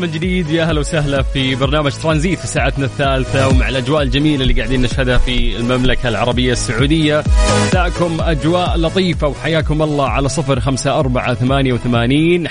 في 0.08 0.12
جديد. 0.12 0.50
يا 0.50 0.63
أهلا 0.63 0.80
وسهلا 0.80 1.22
في 1.22 1.56
برنامج 1.56 1.92
ترانزيت 1.92 2.39
في 2.39 2.48
ساعتنا 2.48 2.86
الثالثة 2.86 3.48
ومع 3.48 3.70
الأجواء 3.70 4.02
الجميلة 4.02 4.44
اللي 4.44 4.54
قاعدين 4.54 4.82
نشهدها 4.82 5.18
في 5.18 5.58
المملكة 5.58 6.10
العربية 6.10 6.52
السعودية. 6.52 7.24
مساكم 7.68 8.18
أجواء 8.22 8.78
لطيفة 8.78 9.28
وحياكم 9.28 9.82
الله 9.82 10.10
على 10.10 10.30
صفر 10.30 10.60
خمسة 10.60 11.00
أربعة 11.00 11.34
ثمانية 11.34 11.74
وثمانين 11.74 12.48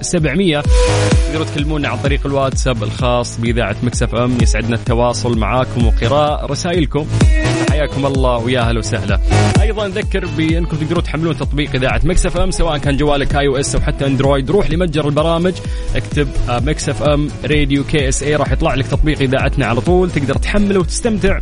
سبعمية. 0.00 0.62
تقدروا 1.26 1.46
تكلمونا 1.46 1.88
عن 1.88 1.98
طريق 1.98 2.26
الواتساب 2.26 2.82
الخاص 2.82 3.40
بإذاعة 3.40 3.76
Mix 3.82 4.14
FM 4.14 4.38
يسعدنا 4.42 4.76
التواصل 4.76 5.38
معاكم 5.38 5.86
وقراءة 5.86 6.46
رسائلكم. 6.46 7.06
حياكم 7.76 8.06
الله 8.06 8.36
ويا 8.36 8.60
أهلا 8.60 8.78
وسهلا. 8.78 9.20
أيضا 9.60 9.88
نذكر 9.88 10.26
بأنكم 10.26 10.76
تقدرون 10.76 11.02
تحملون 11.02 11.36
تطبيق 11.36 11.74
إذاعة 11.74 12.00
Mix 12.04 12.26
FM 12.26 12.50
سواء 12.50 12.78
كان 12.78 12.96
جوالك 12.96 13.36
iOS 13.36 13.74
أو 13.74 13.80
حتى 13.80 14.06
Android. 14.06 14.50
روح 14.50 14.70
لمتجر 14.70 15.08
البرامج 15.08 15.52
اكتب 15.96 16.28
Mix 16.48 16.88
FM 16.88 17.28
Radio 17.44 17.84
KSA 17.84 18.36
راح 18.36 18.52
يطلع 18.52 18.74
لك 18.74 18.86
تطبيق 18.86 19.20
إذاعتنا 19.20 19.66
على 19.66 19.80
طول. 19.80 20.10
تقدر 20.10 20.34
تحمله 20.34 20.80
وتستمتع 20.80 21.40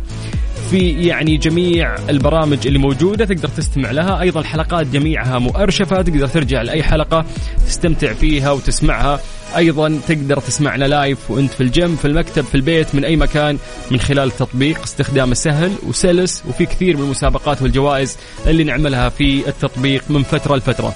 في 0.69 1.07
يعني 1.07 1.37
جميع 1.37 1.95
البرامج 2.09 2.67
اللي 2.67 2.79
موجودة 2.79 3.25
تقدر 3.25 3.47
تستمع 3.47 3.91
لها. 3.91 4.21
أيضا 4.21 4.39
الحلقات 4.39 4.87
جميعها 4.87 5.39
مؤرشفة 5.39 6.01
تقدر 6.01 6.27
ترجع 6.27 6.61
لأي 6.61 6.83
حلقة 6.83 7.25
تستمتع 7.67 8.13
فيها 8.13 8.51
وتسمعها. 8.51 9.19
أيضا 9.55 9.99
تقدر 10.07 10.39
تسمعنا 10.39 10.85
live 10.85 11.31
وأنت 11.31 11.51
في 11.53 11.61
الجيم 11.61 11.95
في 11.95 12.05
المكتب 12.05 12.45
في 12.45 12.55
البيت 12.55 12.95
من 12.95 13.05
أي 13.05 13.15
مكان 13.15 13.57
من 13.91 13.99
خلال 13.99 14.27
التطبيق 14.27 14.81
استخدامه 14.83 15.33
سهل 15.33 15.71
وسلس 15.87 16.43
وفي 16.49 16.65
كثير 16.65 16.97
من 16.97 17.03
المسابقات 17.03 17.61
والجوائز 17.61 18.17
اللي 18.47 18.63
نعملها 18.63 19.09
في 19.09 19.47
التطبيق 19.49 20.03
من 20.09 20.23
فترة 20.23 20.55
لفترة. 20.55 20.93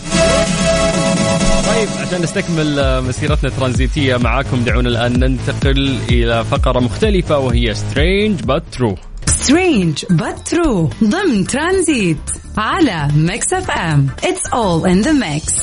طيب 1.67 1.87
عشان 2.07 2.21
نستكمل 2.21 3.01
مسيرتنا 3.03 3.49
الترانزيتية 3.49 4.17
معاكم 4.17 4.63
دعونا 4.63 4.89
الآن 4.89 5.19
ننتقل 5.19 5.97
إلى 6.09 6.43
فقرة 6.45 6.79
مختلفة 6.79 7.37
وهي 7.37 7.73
سترينج 7.73 8.41
بات 8.41 8.63
ترو 8.71 8.95
Strange 9.25 10.05
But 10.09 10.47
True 10.47 10.89
ضمن 11.03 11.47
ترانزيت 11.47 12.17
على 12.57 13.07
Mix 13.15 13.53
FM. 13.53 14.07
It's 14.23 14.47
all 14.53 14.89
in 14.89 15.01
the 15.01 15.11
mix 15.11 15.53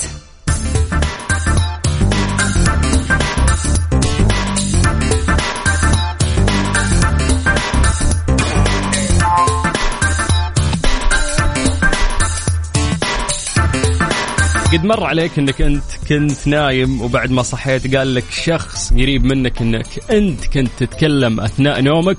قد 14.73 14.85
مر 14.85 15.05
عليك 15.05 15.39
إنك 15.39 15.63
أنت 15.63 15.83
كنت 16.09 16.49
نايم 16.49 17.03
وبعد 17.03 17.31
ما 17.31 17.43
صحيت 17.43 17.97
قال 17.97 18.15
لك 18.15 18.25
شخص 18.31 18.93
قريب 18.93 19.25
منك 19.25 19.63
إنك 19.63 19.87
أنت 20.11 20.47
كنت 20.47 20.71
تتكلم 20.79 21.41
أثناء 21.41 21.81
نومك. 21.81 22.17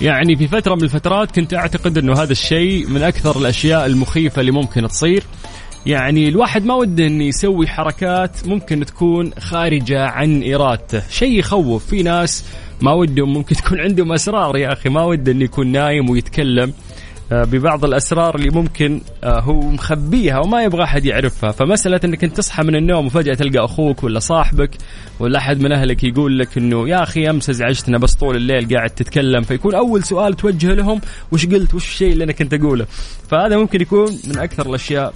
يعني 0.00 0.36
في 0.36 0.48
فترة 0.48 0.74
من 0.74 0.82
الفترات 0.82 1.30
كنت 1.30 1.54
أعتقد 1.54 1.98
إنه 1.98 2.12
هذا 2.12 2.32
الشيء 2.32 2.86
من 2.88 3.02
أكثر 3.02 3.38
الأشياء 3.38 3.86
المخيفة 3.86 4.40
اللي 4.40 4.52
ممكن 4.52 4.88
تصير. 4.88 5.22
يعني 5.86 6.28
الواحد 6.28 6.64
ما 6.64 6.74
وده 6.74 7.06
إنه 7.06 7.24
يسوي 7.24 7.66
حركات 7.66 8.46
ممكن 8.48 8.86
تكون 8.86 9.30
خارجة 9.38 10.06
عن 10.06 10.52
إرادته. 10.54 11.02
شيء 11.10 11.38
يخوف. 11.38 11.86
في 11.86 12.02
ناس 12.02 12.44
ما 12.80 12.92
ودهم 12.92 13.32
ممكن 13.32 13.56
تكون 13.56 13.80
عندهم 13.80 14.12
أسرار 14.12 14.56
يا 14.56 14.72
أخي. 14.72 14.88
ما 14.88 15.04
وده 15.04 15.32
إنه 15.32 15.44
يكون 15.44 15.72
نايم 15.72 16.10
ويتكلم. 16.10 16.72
ببعض 17.30 17.84
الأسرار 17.84 18.36
اللي 18.36 18.50
ممكن 18.50 19.00
آه، 19.24 19.40
هو 19.40 19.60
مخبيها 19.60 20.38
وما 20.38 20.62
يبغى 20.62 20.84
أحد 20.84 21.04
يعرفها. 21.04 21.50
فمسألة 21.50 22.00
إنك 22.04 22.24
أنت 22.24 22.36
تصحى 22.36 22.62
من 22.62 22.76
النوم 22.76 23.06
وفجأة 23.06 23.34
تلقى 23.34 23.64
أخوك 23.64 24.04
ولا 24.04 24.18
صاحبك 24.18 24.70
ولا 25.20 25.38
أحد 25.38 25.60
من 25.60 25.72
أهلك 25.72 26.04
يقول 26.04 26.38
لك 26.38 26.58
إنه 26.58 26.88
يا 26.88 27.02
أخي 27.02 27.30
امس 27.30 27.50
ازعجتنا 27.50 27.98
بس 27.98 28.14
طول 28.14 28.36
الليل 28.36 28.76
قاعد 28.76 28.90
تتكلم. 28.90 29.42
فيكون 29.42 29.74
أول 29.74 30.04
سؤال 30.04 30.36
توجه 30.36 30.74
لهم 30.74 31.00
وش 31.32 31.46
قلت؟ 31.46 31.74
وش 31.74 31.84
الشيء 31.84 32.12
اللي 32.12 32.24
أنا 32.24 32.32
كنت 32.32 32.54
أقوله؟ 32.54 32.86
فهذا 33.28 33.56
ممكن 33.56 33.80
يكون 33.80 34.18
من 34.26 34.38
أكثر 34.38 34.66
الأشياء 34.70 35.06
آه، 35.06 35.12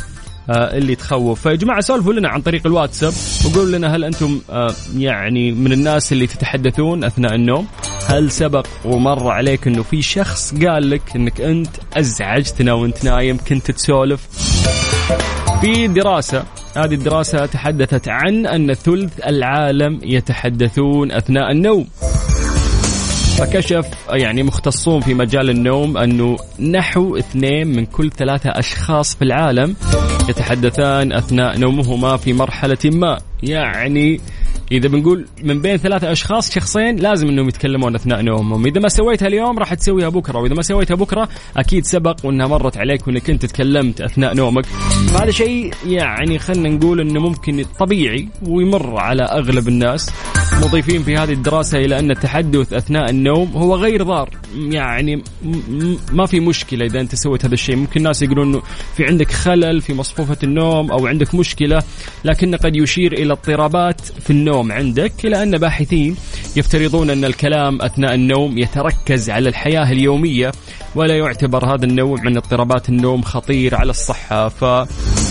اللي 0.50 0.94
تخوف. 0.94 1.40
فيا 1.40 1.54
جماعة 1.54 1.80
سولفوا 1.80 2.12
لنا 2.12 2.28
عن 2.28 2.40
طريق 2.40 2.66
الواتساب 2.66 3.12
وقولوا 3.46 3.78
لنا 3.78 3.96
هل 3.96 4.04
أنتم 4.04 4.40
آه، 4.50 4.74
يعني 4.96 5.52
من 5.52 5.72
الناس 5.72 6.12
اللي 6.12 6.26
تتحدثون 6.26 7.04
أثناء 7.04 7.34
النوم؟ 7.34 7.66
هل 8.06 8.30
سبق 8.30 8.66
ومر 8.84 9.28
عليك 9.28 9.66
إنه 9.66 9.82
في 9.82 10.02
شخص 10.02 10.54
قال 10.54 10.90
لك 10.90 11.02
إنك 11.16 11.40
أنت 11.40 11.76
أزعجتنا 11.96 12.72
وأنت 12.72 13.04
نايم 13.04 13.38
كنت 13.48 13.70
تسولف؟ 13.70 14.28
في 15.60 15.86
دراسة 15.88 16.44
هذه 16.76 16.94
الدراسة 16.94 17.46
تحدثت 17.46 18.08
عن 18.08 18.46
أن 18.46 18.74
ثلث 18.74 19.12
العالم 19.26 20.00
يتحدثون 20.02 21.12
أثناء 21.12 21.50
النوم. 21.50 21.86
فكشف 23.38 23.86
يعني 24.10 24.42
مختصون 24.42 25.00
في 25.00 25.14
مجال 25.14 25.50
النوم 25.50 25.96
أنه 25.96 26.36
نحو 26.60 27.16
اثنين 27.16 27.66
من 27.66 27.86
كل 27.86 28.10
ثلاثة 28.10 28.50
أشخاص 28.50 29.16
في 29.16 29.22
العالم 29.22 29.76
يتحدثان 30.28 31.12
أثناء 31.12 31.58
نومهما 31.58 32.16
في 32.16 32.32
مرحلة 32.32 32.78
ما. 32.84 33.18
يعني 33.42 34.20
إذا 34.72 34.88
بنقول 34.88 35.26
من 35.42 35.62
بين 35.62 35.76
ثلاثة 35.76 36.12
أشخاص 36.12 36.54
شخصين 36.54 36.96
لازم 36.96 37.28
إنهم 37.28 37.48
يتكلمون 37.48 37.94
أثناء 37.94 38.22
نومهم. 38.22 38.66
إذا 38.66 38.80
ما 38.80 38.88
سويتها 38.88 39.28
اليوم 39.28 39.58
راح 39.58 39.74
تسويها 39.74 40.08
بكرة 40.08 40.38
وإذا 40.38 40.54
ما 40.54 40.62
سويتها 40.62 40.94
بكرة 40.94 41.28
أكيد 41.56 41.84
سبق 41.84 42.16
وإنها 42.24 42.46
مرت 42.46 42.76
عليك 42.76 43.06
وإنك 43.06 43.30
أنت 43.30 43.46
تكلمت 43.46 44.00
أثناء 44.00 44.34
نومك. 44.34 44.66
فهذا 45.12 45.30
شيء 45.30 45.74
يعني 45.86 46.38
خلينا 46.38 46.68
نقول 46.68 47.00
إنه 47.00 47.20
ممكن 47.20 47.64
طبيعي 47.78 48.28
ويمر 48.46 48.96
على 48.96 49.22
أغلب 49.22 49.68
الناس. 49.68 50.10
مضيفين 50.62 51.02
في 51.02 51.16
هذه 51.16 51.32
الدراسة 51.32 51.78
إلى 51.78 51.98
أن 51.98 52.10
التحدث 52.10 52.72
أثناء 52.72 53.10
النوم 53.10 53.48
هو 53.48 53.76
غير 53.76 54.02
ضار. 54.02 54.30
يعني 54.54 55.22
ما 56.12 56.26
في 56.26 56.40
مشكلة 56.40 56.86
إذا 56.86 57.00
أنت 57.00 57.14
سويت 57.14 57.44
هذا 57.44 57.54
الشيء. 57.54 57.76
ممكن 57.76 58.00
الناس 58.00 58.22
يقولون 58.22 58.48
أنه 58.48 58.62
في 58.96 59.04
عندك 59.06 59.30
خلل 59.30 59.80
في 59.80 59.94
مصفوفة 59.94 60.36
النوم 60.42 60.90
أو 60.90 61.06
عندك 61.06 61.34
مشكلة 61.34 61.82
لكن 62.24 62.54
قد 62.54 62.76
يشير 62.76 63.12
إلى 63.12 63.32
اضطرابات 63.32 64.00
في 64.00 64.30
النوم 64.30 64.72
عندك 64.72 65.12
إلى 65.24 65.42
أن 65.42 65.58
باحثين 65.58 66.16
يفترضون 66.56 67.10
أن 67.10 67.24
الكلام 67.24 67.82
أثناء 67.82 68.14
النوم 68.14 68.58
يتركز 68.58 69.30
على 69.30 69.48
الحياة 69.48 69.92
اليومية 69.92 70.52
ولا 70.94 71.16
يعتبر 71.16 71.74
هذا 71.74 71.84
النوع 71.84 72.20
من 72.22 72.36
اضطرابات 72.36 72.88
النوم 72.88 73.22
خطير 73.22 73.74
على 73.74 73.90
الصحة. 73.90 74.48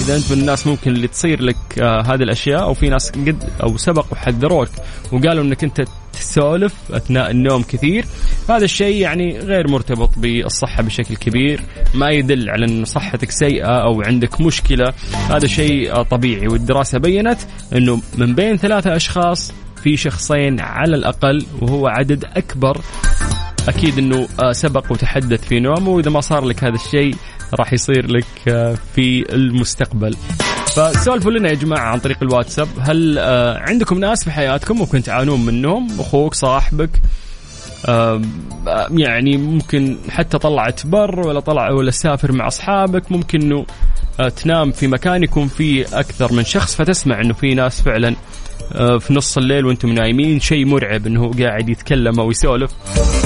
فإذا 0.04 0.16
أنت 0.18 0.32
من 0.32 0.40
الناس 0.40 0.68
ممكن 0.68 0.92
اللي 0.92 1.08
تصير 1.08 1.42
لك 1.42 1.80
آه 1.80 2.02
هذه 2.02 2.24
الأشياء 2.24 2.64
أو 2.64 2.74
في 2.74 2.90
ناس 2.90 3.12
قد 3.12 3.44
أو 3.64 3.78
سبق 3.78 4.06
وحذروك 4.12 4.70
وقالوا 5.12 5.44
أنك 5.44 5.64
أنت 5.64 5.84
تسولف 6.14 6.74
أثناء 6.92 7.32
النوم 7.32 7.64
كثير 7.64 8.06
هذا 8.50 8.66
الشيء 8.66 8.96
يعني 8.96 9.40
غير 9.40 9.68
مرتبط 9.68 10.10
بالصحة 10.18 10.84
بشكل 10.84 11.16
كبير 11.16 11.62
ما 11.94 12.10
يدل 12.10 12.50
على 12.50 12.66
إن 12.66 12.86
صحتك 12.86 13.32
سيئة 13.32 13.84
أو 13.84 14.02
عندك 14.02 14.42
مشكلة 14.42 14.94
هذا 15.30 15.48
شيء 15.48 16.02
طبيعي. 16.04 16.48
والدراسة 16.48 16.98
بينت 16.98 17.40
إنه 17.76 18.02
من 18.18 18.36
بين 18.36 18.58
ثلاثة 18.58 18.96
أشخاص 18.96 19.54
في 19.84 19.98
شخصين 19.98 20.60
على 20.60 20.96
الأقل 20.96 21.46
وهو 21.62 21.88
عدد 21.88 22.26
أكبر. 22.26 22.82
أكيد 23.68 23.98
إنه 23.98 24.28
آه، 24.40 24.52
سبق 24.52 24.92
وتحدث 24.92 25.48
في 25.48 25.60
نومه 25.60 25.90
وإذا 25.90 26.10
ما 26.10 26.22
صار 26.22 26.46
لك 26.46 26.64
هذا 26.64 26.76
الشيء 26.76 27.16
راح 27.60 27.74
يصير 27.74 28.12
لك 28.12 28.26
آه، 28.48 28.78
في 28.96 29.34
المستقبل. 29.34 30.16
فسولفوا 30.76 31.32
لنا 31.32 31.50
يا 31.50 31.54
جماعة 31.54 31.86
عن 31.86 32.00
طريق 32.00 32.18
الواتساب. 32.22 32.68
هل 32.80 33.18
آه، 33.20 33.58
عندكم 33.58 34.00
ناس 34.00 34.24
في 34.24 34.32
حياتكم 34.32 34.78
ممكن 34.78 35.04
تعانون 35.04 35.46
منهم؟ 35.46 35.88
أخوك 36.00 36.34
صاحبك؟ 36.34 36.90
يعني 38.92 39.38
ممكن 39.38 39.98
حتى 40.10 40.38
طلعت 40.38 40.88
بر 40.88 41.28
ولا 41.28 41.40
طلع 41.40 41.72
ولا 41.72 41.92
سافر 41.92 42.32
مع 42.32 42.48
أصحابك 42.48 43.12
ممكن 43.12 43.42
إنه 43.42 43.66
تنام 44.30 44.72
في 44.72 44.88
مكان 44.88 45.24
يكون 45.24 45.48
فيه 45.48 45.86
أكثر 45.94 46.34
من 46.34 46.44
شخص 46.44 46.76
فتسمع 46.76 47.22
إنه 47.22 47.34
في 47.34 47.54
ناس 47.54 47.82
فعلا 47.82 48.16
آه، 48.74 48.98
في 48.98 49.14
نص 49.14 49.38
الليل 49.38 49.66
وأنتم 49.66 49.90
نايمين 49.90 50.40
شيء 50.40 50.66
مرعب 50.66 51.08
إنه 51.08 51.32
قاعد 51.32 51.70
يتكلم 51.70 52.20
أو 52.20 52.32
يسولف. 52.32 52.72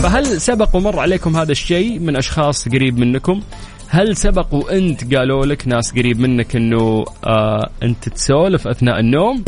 فهل 0.03 0.41
سبق 0.41 0.75
ومر 0.75 0.99
عليكم 0.99 1.35
هذا 1.37 1.51
الشيء 1.51 1.99
من 1.99 2.15
أشخاص 2.15 2.67
قريب 2.67 2.97
منكم؟ 2.97 3.41
هل 3.89 4.17
سبق 4.17 4.53
وانت 4.53 5.15
قالوا 5.15 5.45
لك 5.45 5.67
ناس 5.67 5.91
قريب 5.91 6.19
منك 6.19 6.55
انه 6.55 7.05
آه 7.23 7.69
انت 7.83 8.09
تسولف 8.09 8.67
اثناء 8.67 8.99
النوم؟ 8.99 9.43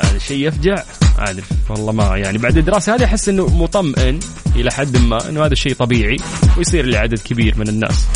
هذا 0.00 0.18
شيء 0.18 0.48
يفجع. 0.48 0.82
عارف 1.18 1.70
والله 1.70 1.92
ما 1.92 2.16
يعني 2.16 2.38
بعد 2.38 2.56
الدراسة 2.56 2.94
هذه 2.94 3.04
أحس 3.04 3.28
إنه 3.28 3.46
مطمئن 3.46 4.20
إلى 4.56 4.72
حد 4.72 4.96
ما 4.96 5.28
إنه 5.28 5.44
هذا 5.44 5.52
الشيء 5.52 5.74
طبيعي 5.74 6.16
ويصير 6.58 6.86
لعدد 6.86 7.18
كبير 7.18 7.58
من 7.58 7.68
الناس. 7.68 8.06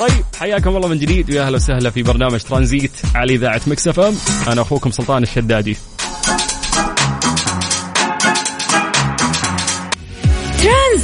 طيب 0.00 0.24
حياكم 0.38 0.76
الله 0.76 0.88
من 0.88 0.98
جديد 0.98 1.30
ويا 1.30 1.42
أهلا 1.42 1.56
وسهلا 1.56 1.90
في 1.90 2.02
برنامج 2.02 2.40
ترانزيت 2.40 2.92
على 3.14 3.34
إذاعة 3.34 3.60
Mix 3.66 3.88
FM. 3.88 4.14
أنا 4.48 4.62
أخوكم 4.62 4.90
سلطان 4.90 5.22
الشدادي. 5.22 5.76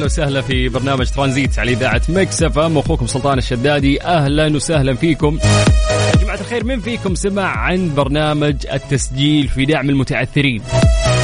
أهلا 0.00 0.06
وسهلا 0.06 0.40
في 0.40 0.68
برنامج 0.68 1.10
ترانزيت 1.10 1.58
على 1.58 1.72
إذاعة 1.72 2.02
Mix 2.08 2.42
FM. 2.42 2.78
أخوكم 2.78 3.06
سلطان 3.06 3.38
الشدادي 3.38 4.02
أهلا 4.02 4.56
وسهلا 4.56 4.94
فيكم. 4.94 5.38
يا 5.42 6.22
جماعة 6.22 6.40
الخير 6.40 6.64
من 6.64 6.80
فيكم 6.80 7.14
سمع 7.14 7.42
عن 7.42 7.94
برنامج 7.94 8.54
التسجيل 8.72 9.48
في 9.48 9.64
دعم 9.64 9.90
المتعثرين؟ 9.90 10.62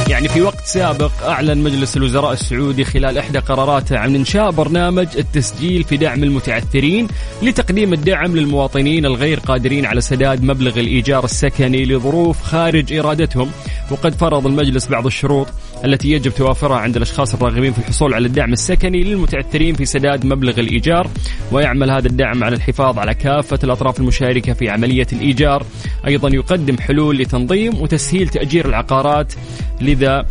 يعني 0.09 0.27
في 0.27 0.41
وقت 0.41 0.65
سابق 0.65 1.11
أعلن 1.23 1.57
مجلس 1.57 1.97
الوزراء 1.97 2.33
السعودي 2.33 2.83
خلال 2.83 3.17
إحدى 3.17 3.39
قراراته 3.39 3.97
عن 3.97 4.15
إنشاء 4.15 4.51
برنامج 4.51 5.07
التسجيل 5.17 5.83
في 5.83 5.97
دعم 5.97 6.23
المتعثرين 6.23 7.07
لتقديم 7.41 7.93
الدعم 7.93 8.35
للمواطنين 8.35 9.05
الغير 9.05 9.39
قادرين 9.39 9.85
على 9.85 10.01
سداد 10.01 10.43
مبلغ 10.43 10.79
الإيجار 10.79 11.23
السكني 11.25 11.85
لظروف 11.85 12.41
خارج 12.43 12.93
إرادتهم. 12.93 13.51
وقد 13.91 14.15
فرض 14.15 14.47
المجلس 14.47 14.87
بعض 14.87 15.05
الشروط 15.05 15.47
التي 15.85 16.11
يجب 16.11 16.31
توافرها 16.31 16.77
عند 16.77 16.95
الأشخاص 16.95 17.33
الراغبين 17.33 17.73
في 17.73 17.79
الحصول 17.79 18.13
على 18.13 18.27
الدعم 18.27 18.53
السكني 18.53 19.03
للمتعثرين 19.03 19.75
في 19.75 19.85
سداد 19.85 20.25
مبلغ 20.25 20.59
الإيجار 20.59 21.09
ويعمل 21.51 21.91
هذا 21.91 22.07
الدعم 22.07 22.43
على 22.43 22.55
الحفاظ 22.55 22.99
على 22.99 23.13
كافة 23.13 23.59
الأطراف 23.63 23.99
المشاركة 23.99 24.53
في 24.53 24.69
عملية 24.69 25.07
الإيجار. 25.13 25.65
أيضا 26.07 26.29
يقدم 26.29 26.77
حلول 26.77 27.17
لتنظيم 27.17 27.81
وتسهيل 27.81 28.27
تأجير 28.27 28.65
العقارات 28.69 29.33
لذا 29.81 30.25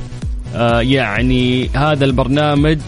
آه 0.55 0.81
يعني 0.81 1.69
هذا 1.75 2.05
البرنامج 2.05 2.79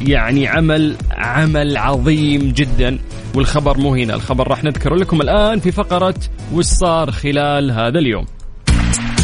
يعني 0.00 0.46
عمل 0.46 0.96
عمل 1.10 1.76
عظيم 1.76 2.52
جدا. 2.52 2.98
والخبر 3.34 3.78
مو 3.78 3.94
هنا 3.94 4.14
الخبر 4.14 4.48
راح 4.48 4.64
نذكره 4.64 4.94
لكم 4.96 5.20
الآن 5.20 5.60
في 5.60 5.72
فقرة 5.72 6.14
وش 6.54 6.64
صار 6.64 7.10
خلال 7.10 7.70
هذا 7.70 7.98
اليوم. 7.98 8.26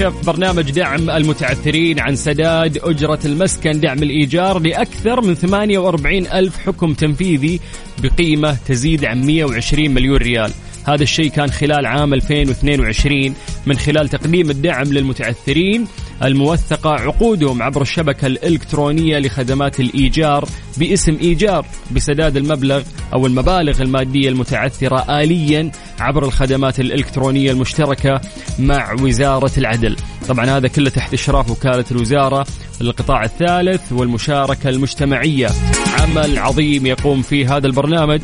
كشف 0.00 0.26
برنامج 0.26 0.70
دعم 0.70 1.10
المتعثرين 1.10 2.00
عن 2.00 2.16
سداد 2.16 2.78
أجرة 2.78 3.18
المسكن 3.24 3.80
دعم 3.80 4.02
الإيجار 4.02 4.58
لأكثر 4.58 5.20
من 5.20 5.34
48 5.34 6.26
ألف 6.26 6.56
حكم 6.56 6.94
تنفيذي 6.94 7.60
بقيمة 8.02 8.56
تزيد 8.66 9.04
عن 9.04 9.26
120 9.26 9.90
مليون 9.90 10.16
ريال. 10.16 10.52
هذا 10.84 11.02
الشيء 11.02 11.30
كان 11.30 11.50
خلال 11.50 11.86
عام 11.86 12.14
2022 12.14 13.34
من 13.66 13.78
خلال 13.78 14.08
تقديم 14.08 14.50
الدعم 14.50 14.84
للمتعثرين 14.84 15.86
الموثقة 16.24 16.90
عقودهم 16.90 17.62
عبر 17.62 17.82
الشبكة 17.82 18.26
الإلكترونية 18.26 19.18
لخدمات 19.18 19.80
الإيجار 19.80 20.48
باسم 20.78 21.16
إيجار 21.20 21.66
بسداد 21.90 22.36
المبلغ 22.36 22.82
أو 23.12 23.26
المبالغ 23.26 23.82
المادية 23.82 24.28
المتعثرة 24.28 25.20
آليا 25.20 25.70
عبر 26.00 26.24
الخدمات 26.24 26.80
الإلكترونية 26.80 27.50
المشتركة 27.50 28.20
مع 28.58 28.92
وزارة 28.92 29.52
العدل. 29.58 29.96
طبعا 30.28 30.46
هذا 30.46 30.68
كله 30.68 30.90
تحت 30.90 31.14
إشراف 31.14 31.50
وكالة 31.50 31.84
الوزارة 31.90 32.46
للقطاع 32.80 33.24
الثالث 33.24 33.92
والمشاركة 33.92 34.68
المجتمعية. 34.68 35.48
عمل 36.00 36.38
عظيم 36.38 36.86
يقوم 36.86 37.22
فيه 37.22 37.56
هذا 37.56 37.66
البرنامج. 37.66 38.20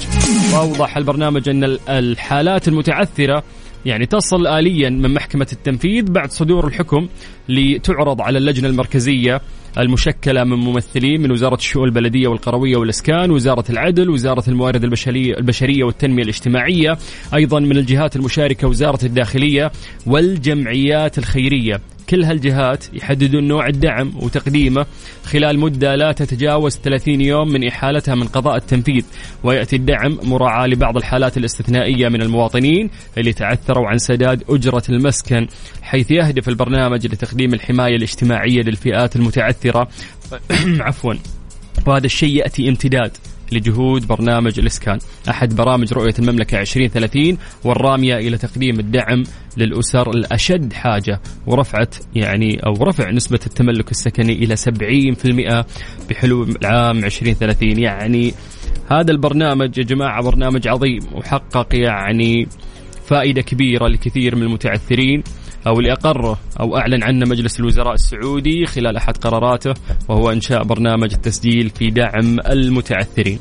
وأوضح 0.52 0.96
البرنامج 0.96 1.48
أن 1.48 1.78
الحالات 1.88 2.68
المتعثرة 2.68 3.42
يعني 3.86 4.06
تصل 4.06 4.46
آليا 4.46 4.90
من 4.90 5.14
محكمة 5.14 5.46
التنفيذ 5.52 6.12
بعد 6.12 6.30
صدور 6.30 6.66
الحكم 6.66 7.08
لتعرض 7.48 8.20
على 8.20 8.38
اللجنة 8.38 8.68
المركزية 8.68 9.40
المشكلة 9.78 10.44
من 10.44 10.56
ممثلين 10.56 11.20
من 11.20 11.30
وزارة 11.30 11.54
الشؤون 11.54 11.88
البلدية 11.88 12.28
والقروية 12.28 12.76
والإسكان 12.76 13.30
وزارة 13.30 13.64
العدل 13.70 14.10
وزارة 14.10 14.44
الموارد 14.48 14.84
البشرية, 14.84 15.84
والتنمية 15.84 16.22
الاجتماعية 16.22 16.98
أيضا 17.34 17.60
من 17.60 17.76
الجهات 17.76 18.16
المشاركة 18.16 18.68
وزارة 18.68 19.04
الداخلية 19.04 19.72
والجمعيات 20.06 21.18
الخيرية. 21.18 21.80
كل 22.08 22.24
هالجهات 22.24 22.84
يحددون 22.94 23.48
نوع 23.48 23.66
الدعم 23.66 24.12
وتقديمه 24.16 24.86
خلال 25.24 25.58
مدة 25.58 25.94
لا 25.94 26.12
تتجاوز 26.12 26.76
30 26.76 27.20
يوم 27.20 27.48
من 27.48 27.68
إحالتها 27.68 28.14
من 28.14 28.26
قضاء 28.26 28.56
التنفيذ. 28.56 29.04
ويأتي 29.44 29.76
الدعم 29.76 30.18
مراعاة 30.22 30.66
لبعض 30.66 30.96
الحالات 30.96 31.36
الاستثنائية 31.36 32.08
من 32.08 32.22
المواطنين 32.22 32.90
اللي 33.18 33.32
تعثروا 33.32 33.86
عن 33.88 33.98
سداد 33.98 34.44
أجرة 34.48 34.82
المسكن 34.88 35.46
حيث 35.82 36.10
يهدف 36.10 36.48
البرنامج 36.48 37.06
لتقديم 37.06 37.54
الحماية 37.54 37.96
الاجتماعية 37.96 38.62
للفئات 38.62 39.16
المتعثرة. 39.16 39.88
عفوا. 40.86 41.14
وهذا 41.86 42.06
الشيء 42.06 42.36
يأتي 42.36 42.68
امتداد. 42.68 43.16
لجهود 43.52 44.06
برنامج 44.06 44.58
الإسكان. 44.58 44.98
أحد 45.30 45.56
برامج 45.56 45.92
رؤية 45.92 46.14
المملكة 46.18 46.60
2030 46.60 47.38
والرامية 47.64 48.14
إلى 48.14 48.38
تقديم 48.38 48.80
الدعم 48.80 49.22
للأسر 49.56 50.10
الأشد 50.10 50.72
حاجة 50.72 51.20
ورفعت 51.46 51.94
يعني 52.14 52.66
أو 52.66 52.72
رفع 52.72 53.10
نسبة 53.10 53.40
التملك 53.46 53.90
السكني 53.90 54.32
إلى 54.32 54.56
70% 54.56 55.64
بحلول 56.10 56.56
العام 56.62 57.04
2030 57.04 57.78
يعني 57.78 58.34
هذا 58.90 59.12
البرنامج 59.12 59.78
يا 59.78 59.82
جماعة 59.82 60.22
برنامج 60.22 60.68
عظيم 60.68 61.00
وحقق 61.12 61.68
يعني 61.72 62.48
فائدة 63.06 63.42
كبيرة 63.42 63.88
لكثير 63.88 64.36
من 64.36 64.42
المتعثرين. 64.42 65.22
أو 65.66 65.78
اللي 65.78 65.92
أقره 65.92 66.38
أو 66.60 66.76
أعلن 66.76 67.02
عنه 67.02 67.26
مجلس 67.26 67.60
الوزراء 67.60 67.94
السعودي 67.94 68.66
خلال 68.66 68.96
أحد 68.96 69.16
قراراته 69.16 69.74
وهو 70.08 70.30
إنشاء 70.30 70.62
برنامج 70.62 71.12
التسجيل 71.12 71.70
في 71.70 71.90
دعم 71.90 72.40
المتعثرين. 72.40 73.38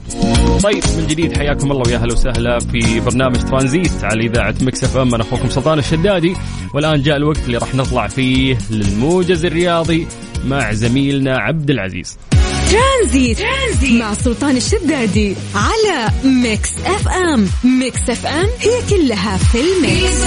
طيب 0.64 0.84
من 0.98 1.08
جديد 1.08 1.38
حياكم 1.38 1.72
الله 1.72 1.84
ويا 1.88 1.98
أهلا 1.98 2.14
وسهلا 2.14 2.60
في 2.60 3.00
برنامج 3.00 3.38
ترانزيت 3.38 4.04
على 4.04 4.26
إذاعة 4.26 4.56
Mix 4.62 4.84
FM. 4.84 5.16
أنا 5.16 5.24
أخوكم 5.24 5.50
سلطان 5.50 5.80
الشدادي 5.80 6.34
والآن 6.74 7.02
جاء 7.02 7.18
الوقت 7.18 7.40
اللي 7.46 7.58
راح 7.58 7.76
نطلع 7.76 8.08
فيه 8.08 8.58
للموجز 8.72 9.46
الرياضي 9.46 10.08
مع 10.48 10.74
زميلنا 10.74 11.38
عبد 11.38 11.70
العزيز. 11.70 12.18
ترانزيت. 12.72 13.40
ترانزيت 13.40 14.02
مع 14.02 14.14
سلطان 14.14 14.58
الشدادي 14.58 15.36
على 15.56 16.12
Mix 16.24 16.70
FM. 16.86 17.48
Mix 17.80 18.10
FM 18.10 18.48
هي 18.60 18.90
كلها 18.90 19.38
في 19.38 19.58
ال 19.58 19.71
mix. 19.71 20.26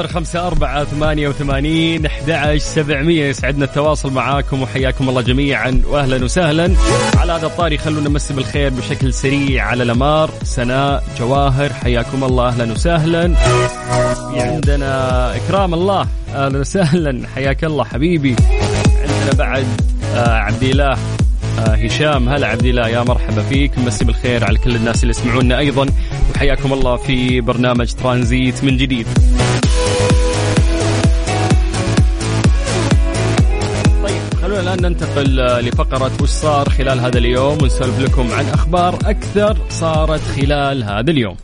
صفر 0.00 0.08
خمسة 0.08 0.46
أربعة 0.46 0.84
ثمانية 0.84 1.28
وثمانين 1.28 2.06
أحد 2.06 2.56
سبعمية. 2.56 3.26
يسعدنا 3.26 3.64
التواصل 3.64 4.12
معاكم 4.12 4.62
وحياكم 4.62 5.08
الله 5.08 5.22
جميعا 5.22 5.82
وأهلا 5.86 6.24
وسهلا. 6.24 6.74
على 7.16 7.32
هذا 7.32 7.46
الطاري 7.46 7.78
خلونا 7.78 8.08
نمسي 8.08 8.34
بالخير 8.34 8.70
بشكل 8.70 9.14
سريع 9.14 9.64
على 9.64 9.82
الأمار. 9.82 10.30
سناء 10.42 11.04
جواهر 11.18 11.72
حياكم 11.72 12.24
الله 12.24 12.48
أهلا 12.48 12.72
وسهلا. 12.72 13.34
عندنا 14.36 15.36
إكرام 15.36 15.74
الله 15.74 16.06
أهلا 16.34 16.58
وسهلا 16.58 17.28
حياك 17.34 17.64
الله 17.64 17.84
حبيبي. 17.84 18.36
عندنا 19.02 19.32
بعد 19.38 19.66
آه 20.14 20.36
عبد 20.36 20.62
الله 20.62 20.92
آه 21.58 21.74
هشام. 21.74 22.28
هلا 22.28 22.46
عبد 22.46 22.64
الله 22.64 22.88
يا 22.88 23.02
مرحبا 23.02 23.42
فيك. 23.42 23.78
مسي 23.78 24.04
بالخير 24.04 24.44
على 24.44 24.58
كل 24.58 24.76
الناس 24.76 25.02
اللي 25.02 25.10
يسمعونا 25.10 25.58
أيضا 25.58 25.86
وحياكم 26.34 26.72
الله 26.72 26.96
في 26.96 27.40
برنامج 27.40 27.92
ترانزيت 27.92 28.64
من 28.64 28.76
جديد. 28.76 29.06
الآن 34.74 34.92
ننتقل 34.92 35.36
لفقرة 35.66 36.10
وش 36.22 36.28
صار 36.28 36.68
خلال 36.68 37.00
هذا 37.00 37.18
اليوم 37.18 37.62
ونسولف 37.62 37.98
لكم 37.98 38.32
عن 38.32 38.44
أخبار 38.44 38.94
أكثر 39.04 39.56
صارت 39.68 40.20
خلال 40.20 40.84
هذا 40.84 41.10
اليوم. 41.10 41.36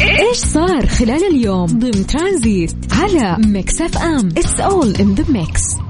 إيش 0.00 0.36
صار 0.36 0.86
خلال 0.86 1.24
اليوم 1.30 1.66
ضمن 1.66 2.06
ترانزيت 2.06 2.74
على 2.92 3.36
Mix 3.46 3.80
FM؟ 3.80 4.28
It's 4.28 4.60
all 4.60 4.96
in 4.96 5.14
the 5.14 5.24
mix 5.28 5.81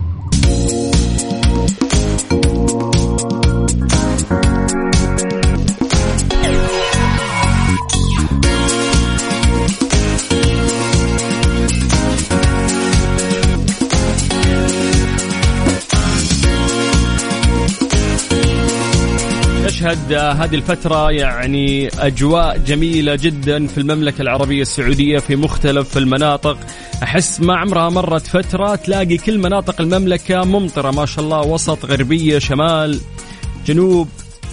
تشهد 19.93 20.13
هذه 20.13 20.55
الفترة 20.55 21.11
يعني 21.11 21.89
أجواء 21.99 22.59
جميلة 22.59 23.15
جدا 23.15 23.67
في 23.67 23.79
المملكة 23.79 24.23
العربية 24.23 24.63
السعودية 24.63 25.19
في 25.19 25.37
مختلف 25.37 25.99
المناطق. 25.99 26.59
أحس 27.03 27.41
ما 27.41 27.57
عمرها 27.57 27.89
مرت 27.89 28.27
فترة 28.27 28.75
تلاقي 28.75 29.17
كل 29.17 29.39
مناطق 29.39 29.81
المملكة 29.81 30.45
ممطرة 30.45 30.91
ما 30.91 31.07
شاء 31.07 31.25
الله 31.25 31.41
وسط 31.41 31.85
غربية 31.85 32.39
شمال 32.39 33.01
جنوب 33.67 34.09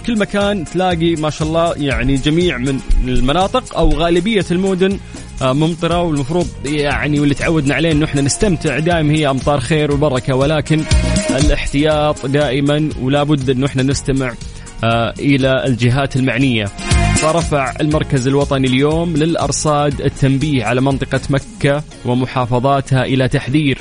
كل 0.06 0.18
مكان 0.18 0.64
تلاقي 0.64 1.16
ما 1.16 1.30
شاء 1.30 1.48
الله 1.48 1.74
يعني 1.76 2.16
جميع 2.16 2.58
من 2.58 2.80
المناطق 3.04 3.76
أو 3.76 3.90
غالبية 3.90 4.46
المدن 4.50 4.98
آه، 5.42 5.52
ممطرة. 5.52 6.02
والمفروض 6.02 6.48
يعني 6.64 7.20
واللي 7.20 7.34
تعودنا 7.34 7.74
عليه 7.74 7.92
إنه 7.92 8.04
إحنا 8.04 8.20
نستمتع 8.20 8.78
دائما 8.78 9.12
هي 9.12 9.30
أمطار 9.30 9.60
خير 9.60 9.92
وبركة. 9.92 10.34
ولكن 10.34 10.84
الاحتياط 11.30 12.26
دائما 12.26 12.88
ولا 13.00 13.22
بد 13.22 13.50
إنه 13.50 13.66
إحنا 13.66 13.82
نستمع 13.82 14.32
آه، 14.84 15.14
إلى 15.18 15.64
الجهات 15.66 16.16
المعنية. 16.16 16.64
فرفع 17.16 17.72
المركز 17.80 18.26
الوطني 18.26 18.66
اليوم 18.66 19.16
للأرصاد 19.16 20.00
التنبيه 20.00 20.64
على 20.64 20.80
منطقة 20.80 21.20
مكة 21.30 21.82
ومحافظاتها 22.04 23.04
إلى 23.04 23.28
تحذير. 23.28 23.78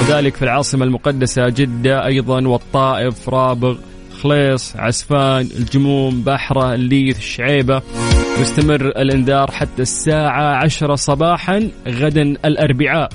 وذلك 0.00 0.36
في 0.36 0.42
العاصمة 0.42 0.84
المقدسة 0.84 1.48
جدة 1.48 2.06
أيضا 2.06 2.48
والطائف 2.48 3.28
رابغ 3.28 3.76
خليص 4.22 4.76
عسفان 4.76 5.48
الجموم 5.58 6.22
بحرة 6.22 6.74
الليث 6.74 7.18
الشعيبة. 7.18 7.82
مستمر 8.40 8.86
الإنذار 8.86 9.50
حتى 9.50 9.82
الساعة 9.82 10.64
عشرة 10.64 10.94
صباحا 10.94 11.68
غدا 11.88 12.22
الأربعاء. 12.22 13.08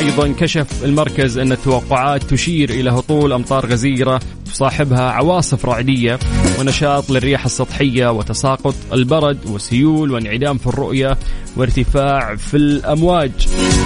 أيضا 0.00 0.32
كشف 0.32 0.84
المركز 0.84 1.38
أن 1.38 1.52
التوقعات 1.52 2.22
تشير 2.22 2.70
إلى 2.70 2.90
هطول 2.90 3.32
أمطار 3.32 3.66
غزيرة 3.66 4.20
تصاحبها 4.52 5.10
عواصف 5.10 5.66
رعدية 5.66 6.18
ونشاط 6.58 7.10
للرياح 7.10 7.44
السطحية 7.44 8.10
وتساقط 8.12 8.74
البرد 8.92 9.46
وسيول 9.46 10.10
وانعدام 10.10 10.58
في 10.58 10.66
الرؤية 10.66 11.18
وارتفاع 11.56 12.36
في 12.36 12.56
الأمواج. 12.56 13.30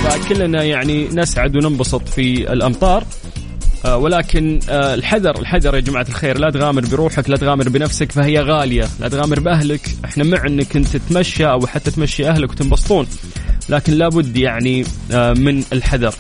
فكلنا 0.05 0.65
يعني 0.65 1.09
نسعد 1.09 1.57
وننبسط 1.57 2.09
في 2.09 2.53
الأمطار. 2.53 3.05
آه، 3.85 3.97
ولكن 3.97 4.61
آه، 4.69 4.95
الحذر 4.95 5.39
الحذر 5.39 5.75
يا 5.75 5.81
جماعة 5.81 6.07
الخير. 6.09 6.39
لا 6.39 6.51
تغامر 6.51 6.87
بروحك 6.87 7.31
لا 7.31 7.37
تغامر 7.37 7.69
بنفسك 7.69 8.13
فهي 8.13 8.41
غالية. 8.41 8.89
لا 9.01 9.09
تغامر 9.09 9.41
بأهلك. 9.41 9.91
إحنا 10.05 10.25
مع 10.25 10.47
انك 10.47 10.77
انت 10.77 10.97
تتمشى 10.97 11.47
أو 11.47 11.67
حتى 11.67 11.91
تمشي 11.91 12.29
أهلك 12.29 12.51
وتنبسطون. 12.51 13.07
لكن 13.69 13.93
لابد 13.93 14.37
يعني 14.37 14.85
آه، 15.13 15.33
من 15.33 15.63
الحذر. 15.73 16.15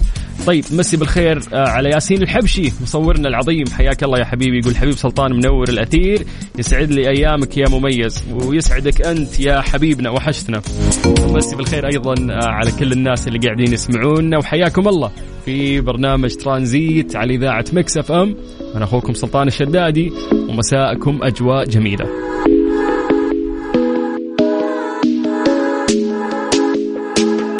طيب 0.46 0.64
مسي 0.72 0.96
بالخير 0.96 1.42
على 1.52 1.90
ياسين 1.90 2.22
الحبشي 2.22 2.72
مصورنا 2.82 3.28
العظيم. 3.28 3.64
حياك 3.72 4.04
الله 4.04 4.18
يا 4.18 4.24
حبيبي. 4.24 4.58
يقول 4.58 4.76
حبيب 4.76 4.92
سلطان 4.92 5.32
منور 5.32 5.68
الأثير 5.68 6.26
يسعد 6.58 6.90
لي 6.90 7.08
أيامك 7.08 7.56
يا 7.56 7.68
مميز 7.68 8.24
ويسعدك 8.30 9.06
أنت 9.06 9.40
يا 9.40 9.60
حبيبنا 9.60 10.10
وحشتنا. 10.10 10.62
مسي 11.06 11.56
بالخير 11.56 11.86
أيضا 11.86 12.14
على 12.30 12.70
كل 12.72 12.92
الناس 12.92 13.28
اللي 13.28 13.38
قاعدين 13.38 13.72
يسمعونا 13.72 14.38
وحياكم 14.38 14.88
الله. 14.88 15.10
في 15.44 15.80
برنامج 15.80 16.34
ترانزيت 16.34 17.16
على 17.16 17.34
إذاعة 17.34 17.64
Mix 17.72 17.96
FM. 17.96 18.36
أنا 18.74 18.84
أخوكم 18.84 19.12
سلطان 19.12 19.48
الشدادي 19.48 20.12
ومساءكم 20.48 21.18
أجواء 21.22 21.64
جميلة. 21.64 22.06